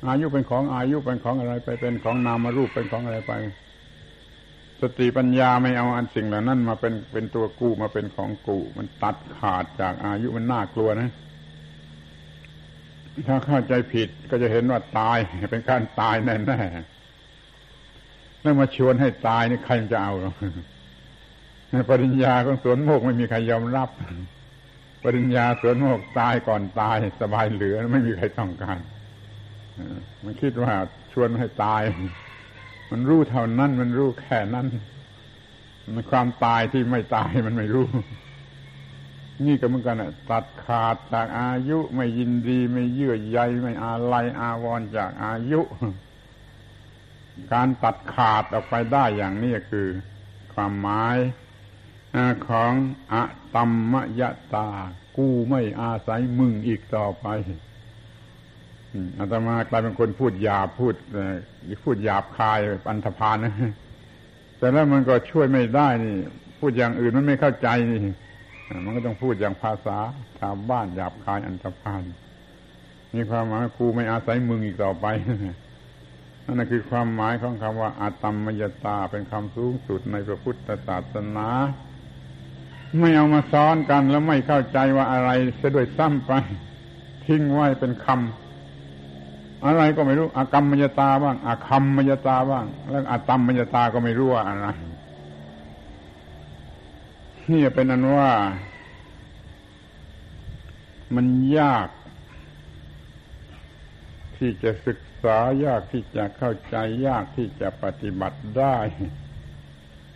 [0.08, 3.32] อายุเป็นของอายุเป็นของอะไรไปเป็นของนามารูปเป็นของอะไรไป
[4.80, 11.10] สติปัญญาไม่เอาอันสิ่งเหล่านั้นมาเป็นเป็นตัวกูมาเป็นของกูมันตัดขาดจากอายุมันน่ากลัวนะ
[13.26, 15.18] ถ้าเข้าใจผิดก็จะเห็นว่าตาย
[15.50, 16.99] เป็นการตายแน่ๆ
[18.42, 20.32] แล้วมาชวนให้ตายนี่ใครจะเอาหรอ
[21.90, 23.88] ปริญญาของสวนโมกไม่มีใครยอมรับ
[25.04, 28.78] ปริญญาสวนโมกตายก่อนตาย สบายเหลือไม่มีใครต้องการ
[30.24, 30.72] มันคิดว่า
[31.12, 31.82] ชวนให้ตาย
[32.90, 34.66] มันรู้เท่านั้นมันรู้แค่นั้น
[35.94, 37.86] มันความตายที่ไม่ตายมันไม่รู้
[39.46, 45.60] นี่ก็เหมือนกันอะตัดขาดจากอายุไม่ยินดี ไม่เยื่อใยไม่อาลัยอาวรจากอายุ
[47.52, 49.88] การตัดขาดออกไปได้อย่างนี้คือ
[50.54, 51.16] ความหมาย
[52.48, 52.72] ของ
[53.12, 53.22] อะ
[53.54, 54.22] ตัมมย
[54.54, 54.68] ตา
[55.16, 57.26] กูไม่อาศัยมึงอีกต่อไป
[59.18, 60.94] อาตมากลายเป็นคนพูดหยาบพูด
[61.84, 62.58] พูดหยาบคาย
[62.90, 63.54] อันธพาลนะ
[64.58, 66.16] แต่แล้วมันก็ช่วยไม่ได้นี่
[66.58, 68.00] พูดอย่างอื่นมันไม่เข้าใจนี่
[68.84, 69.98] มันก็ต้องพูดอย่างภาษา
[70.38, 72.02] ชาวบ้านหยาบคายอันธพาล
[73.14, 75.06] มีความหมายกูไม่อาศัยมึงอีกต่อไป
[76.58, 81.48] นั่นคือความหมายของคำว่าอาตมมยตาเป็นคำสูงสุดในพระพุทธศาสนา
[82.98, 86.32] ไม่เอามาซ้อนกันแล้วไม่เข้าใจว่าอะไรเสด้วยซ้ำไป
[87.24, 94.66] ทิ้งไว้เป็นคำอะไรก็ไม่รู้อากรรมมยตาบ้างอาคัมมยตาบ้าง แล้วอาตมมยตาก็ไม่รู้ว่าอะไร
[97.52, 98.32] นี่เป็นนั้นว่า
[101.14, 101.26] มัน
[101.58, 101.88] ยาก
[104.36, 108.78] ที่จะศึก ษายากที่จะเข้าใจยากที่จะปฏิบัติได้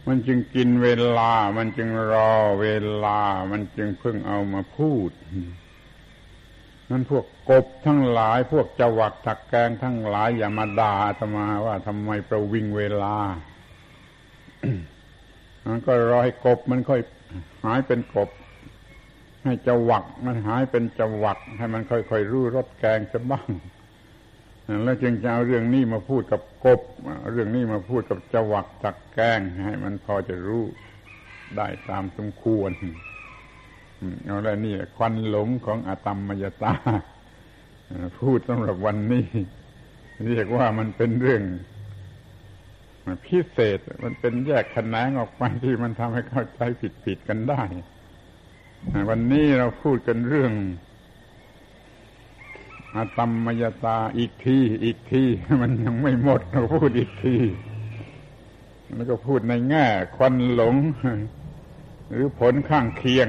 [0.06, 0.88] มันจึงกินเว
[1.18, 2.66] ลา มันจึงรอเว
[3.04, 5.10] ลา มันจึงเพิ่งเอามาพูด
[6.90, 13.16] นั้นพวกกบทั้งหลาย พวกจวักถักแกงทั้งหลายอย่ามาด่าธรรมาว่าทำไมประวิงเวลา
[15.66, 17.00] มันก็รอให้กบมันค่อย
[17.64, 18.30] หายเป็นกบ
[19.44, 23.48] ให้จวักมันหายเป็นจวัก ให้มันค่อยๆรู้รสแกงจะบ้าง
[24.84, 26.80] แล้วจึงจะเอาเรื่องนี้มาพูดกับกบ
[27.32, 30.64] เรื่องนี้มาพูดกับจวักจักแกงให้มันพอจะรู้
[31.56, 32.70] ได้ตามสมควร
[34.24, 36.74] เอาแล้วนี่ควันหลงของอาตมมยตา
[38.20, 39.26] พูดสำหรับวันนี้
[40.28, 41.42] เรียกว่ามันเป็นเรื่อง
[43.26, 46.60] พิเศษมันเป็นแยกแขนงออกไปที่มันทำให้เข้าใจ
[47.04, 47.62] ผิดๆกันได้
[49.10, 50.52] วันนี้เราพูดกันเรื่อง
[52.96, 55.24] อาตมมยตาอีกทีอีกที
[55.62, 57.36] มันยังไม่หมดเราพูดอีกที
[58.94, 59.86] แล้วก็พูดในแง่
[60.16, 60.74] ควันหลง
[62.10, 63.26] หรือผลข้างเคียง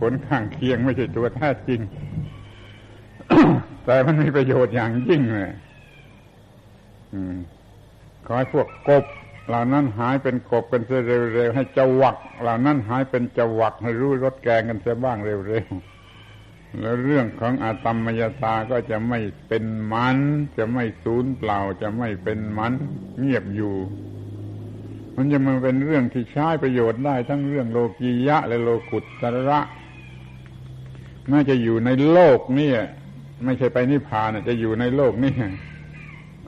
[0.00, 1.80] ผลข้างเคียงไม่ใช่ตัวแท้จริง
[3.84, 5.52] แต่มันมีประโยชน์อย่างยิ่งเลย
[8.26, 9.04] ขอให้พวกกบ
[9.48, 11.02] เหล่านั้นหายเป็นกบกันเสีย
[11.34, 15.95] เร็วๆให้จวัก เหล่านั้นหายเป็นจวักให้รู้รสแกงกันเสียบ้างเร็วๆ
[16.80, 20.16] แล้วเรื่องของอาตมมยตาก็จะไม่เป็นมัน
[20.56, 22.72] จะไม่สูญเปล่าจะไม่เป็นมัน
[23.18, 23.74] เงียบอยู่
[25.16, 29.60] มันจะมาเป็นเรื่องที่ใช้ประโยชน์ได้ทั้งเรื่องโลกียะ และโลกุตระ
[31.32, 32.70] น่าจะอยู่ในโลกนี่
[33.44, 35.34] ไม่ใช่ไปนิพพานจะอยู่ในโลกนี่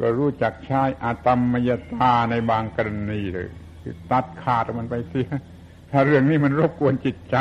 [0.01, 3.49] ก็รู้จักใช้อาตมมยตาในบางกรณีเลย
[4.11, 5.29] ตัดขาดมันไปเสีย
[5.91, 7.37] ถ้าเรื่องนี้มันรบกวนจิตใจ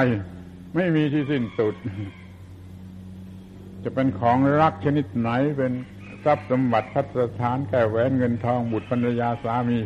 [0.76, 1.76] ไม่มีที่สิ้นสุด
[3.90, 5.74] จะเป็นของรักชนิดไหนเป็น
[6.24, 9.80] ทรัพย์สมบัติพัสถานแก้แหวนเงินทองบุตรภรรยาสามี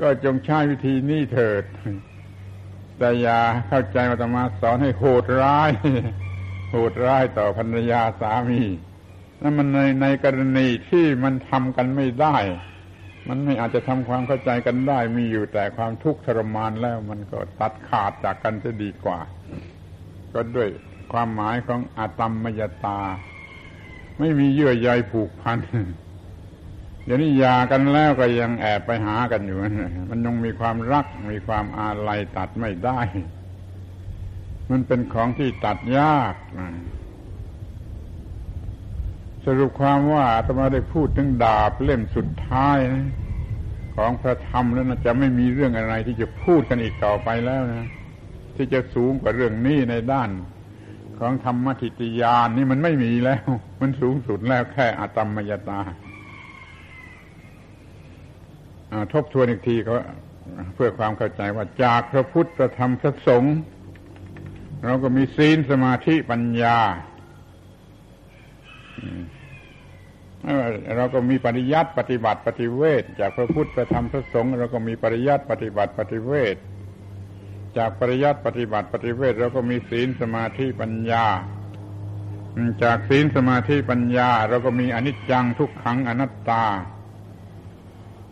[0.00, 1.64] ก็จงใช้วิธีนี้เถิด
[2.98, 5.70] แต่อย่าเข้าใจมาตมาสอนให้โหดร้าย
[6.70, 8.62] โหดร้ายต่อภรรยาสามี
[9.40, 12.36] นั่นมันในในกรณีที่มันทำกันไม่ได้
[13.28, 19.18] มันไม่อาจจะทำความเข้าใจกันได้ มีอยู่แต่ความทุกข์ทรมานแล้วมันก็ตัดขาดจากกันจะดีกว่า
[20.34, 20.70] ก็ด้วย
[21.12, 23.00] ความหมายของอาตมมยตา
[24.18, 25.58] ไม่มีเยื่อใยผูกพัน
[27.04, 29.56] เดี๋ยวนี้ยากันแล้วก็ยังแอบไปหากันอยู่
[30.10, 33.00] มันยังมีความรักมีความอาลัยตัดไม่ได้
[34.70, 36.34] มันเป็นของที่ตัดยาก
[39.44, 43.06] สรุปความว่าอาตมาได้พูดถึงดาบเล่มสุดท้ายนะ
[43.96, 47.86] ของพระธรรมแล้วนะจะไม่มีเรื่องอะไรที่จะพูดกันอีกต่อไปแล้วนะ
[48.56, 50.30] ที่จะสูงกว่าเรื่องนี้ในด้าน
[51.22, 53.42] ของธรรมทิฏยานนี่มันไม่มีแล้ว
[53.80, 55.80] มันสูงสุดแล้วแค่อตมมยตา
[59.12, 59.94] ทบทวนอีกทีก็
[60.74, 63.56] เพื่อความเข้าใจว่าจากพระพุทธธรรมพระสงฆ์
[64.84, 66.78] เราก็มีศีลสมาธิปัญญา
[70.96, 76.56] เราก็มีปริยัติปฏิบัติปฏิเวทจากพระพุทธธรรมพระสงฆ์เราก็มีปริยัติปฏิบัติปฏิเวท
[77.76, 81.26] จากปริยัติปฏิบัติปฏิเวทเราก็มีศีลสมาธิปัญญา
[82.82, 86.64] จากศีลสมาธิปัญญาเราก็มีอนิจจังทุกขังอนัตตา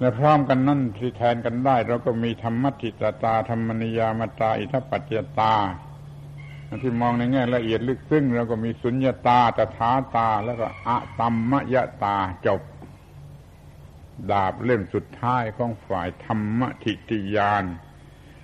[0.00, 5.54] และพร้อมกันนั่นที่แทนกันได้ เราก็มีธรรมติตตาธรรมนิยามตา อิทัปปัจจตา
[6.82, 12.16] ที่มองในแง่ละเอียดลึกซึ้งเราก็มีสุญญาตาตถาตา แล้วก็อะตัมมยตา
[12.46, 12.60] จบ
[14.30, 17.64] ดาบเล่มสุดท้ายของฝ่ายธรรมทิฏยาน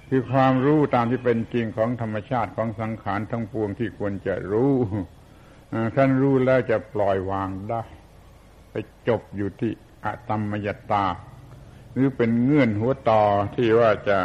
[0.08, 4.74] คือความรู้ตามที่เป็นจริงของธรรมชาติของสังขารทั้งปวงที่ควรจะรู้
[5.96, 7.82] ท่านรู้แล้วจะปล่อยวางได้
[8.70, 8.74] ไป
[9.08, 9.72] จบอยู่ที่
[10.04, 11.06] อะตมมยตา
[11.92, 13.22] หรือเป็นเงื่อนหัวต่อ
[13.54, 14.18] ที่ว่าจะ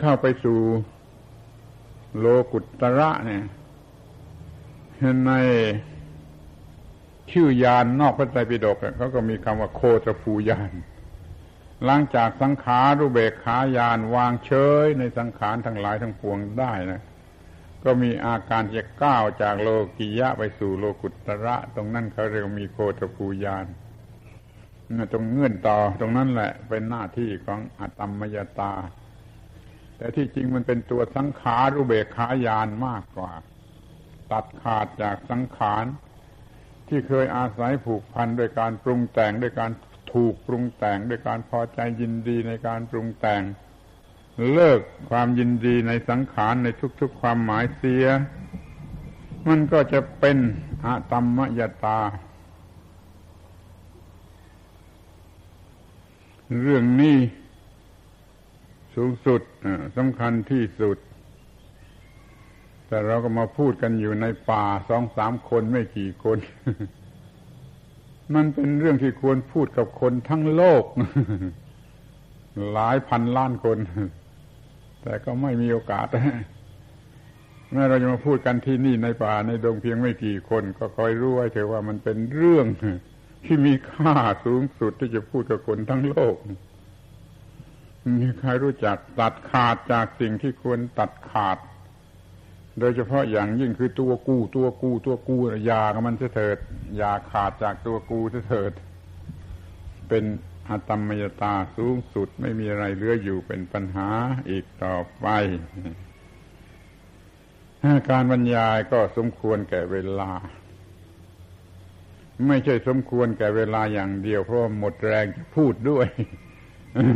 [0.00, 0.58] เข้าไปสู่
[2.18, 3.44] โลกุตระเนี่ย
[5.26, 5.32] ใน
[7.32, 10.70] ชื่อยานนอกพระไตรปิฎกเขาก็มีคำว่าโคตรภูยาน
[11.84, 14.52] หลังจากสังขารุเบกขายานวางเฉ
[14.84, 17.02] ยในสังขารทั้งหลายทั้งปวงได้นะ
[17.84, 19.68] ก็มีอาการจะก้าวจากโล
[19.98, 23.66] กิยะไปสู่โลกุตระ ตรงนั้นเขาเรียกมีโคตรภูยาน
[25.12, 28.72] ตรงเงื่อนต่อตรงนั้นแหละเป็นหน้าที่ของอัตมยตา
[29.96, 33.32] แต่ที่จริงมันเป็นตัวสังขารุเบกขายานมากกว่า
[34.32, 35.84] ตัดขาดจากสังขาร
[36.88, 39.70] ที่เคยอาศัยผูกพันด้วยการปรุงแต่งด้วยการ
[40.12, 43.42] ถูกปรุงแต่งด้วยการพอใจยินดีในการปรุงแต่ง
[44.52, 44.80] เลิก
[45.10, 46.68] ความยินดีในสังขารใน
[47.00, 48.04] ทุกๆความหมายเสีย
[49.48, 50.38] มันก็จะเป็น
[50.84, 52.00] อะตัมมยตา
[56.62, 57.18] เรื่องนี้
[58.94, 59.40] สูงสุด
[59.96, 60.98] สำคัญที่สุด
[62.86, 66.38] แต่เราก็มาพูดกันอยู่ในป่าสองสามคนไม่กี่คน
[68.34, 70.84] มันเป็นเรื่องที่ควรพูดกับคนทั้งโลก
[72.72, 73.78] หลายพันล้านคน
[75.02, 76.06] แต่ก็ไม่มีโอกาส
[77.72, 82.66] แม้เราจะมาพูดกันที่นี่ในป่าในดงเพียงไม่กี่คน ก็คอยรู้ไว้เถอะว่ามันเป็นเรื่อง
[83.44, 84.14] ที่มีค่า
[84.44, 86.36] สูงสุดที่จะพูดกับคนทั้งโลก
[88.20, 91.58] มีใครรู้จักตัดขาดจากสิ่งที่ควรตัดขาด
[92.80, 95.36] โดยเฉพาะอย่างยิ่งคือตัวกูตัวกูตัวกู
[95.70, 96.58] ยากับมันเถิด
[97.00, 98.72] ยาขาดจากตัวกูเถิด
[100.08, 100.24] เป็น
[100.68, 104.08] อัตมยตาสูงสุดไม่มีอะไรเหลืออยู่เป็นปัญหา
[104.50, 105.26] อีกต่อไป
[108.10, 110.30] การบรรยายก็สมควรแก่เวลา
[112.46, 116.06] ไม่ใช่สมควรแก่เวลาอย่างเดียวเพราะหมดแรงจะพูดด้วย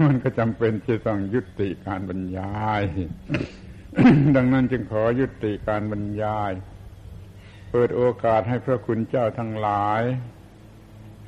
[0.06, 2.82] มันก็จำเป็นจะต้องยุติการบรรยาย
[4.36, 6.52] ดังนั้นจึงขอยุติการบรรยาย
[7.70, 10.02] เปิดโอกาสให้พระคุณเจ้าทั้งหลาย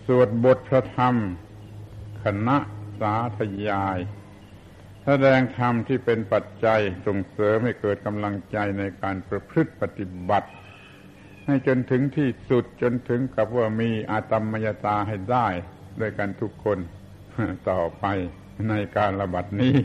[0.07, 1.15] สวดบทพระธรรม
[2.23, 2.57] คณะ
[3.01, 3.99] สาธยาย
[5.05, 10.49] แสดงธรรมที่เป็นปัจจัยส่งเสริมให้เกิดกำลังใจในการประพฤติปฏิบัติ
[11.47, 15.47] ให้จนถึงที่สุดจนถึงกับว่ามีอาตมมยตาให้ได้
[16.01, 16.79] ด้วยกันทุกคน
[17.71, 18.05] ต่อไป
[18.69, 19.77] ในการระบัดนี้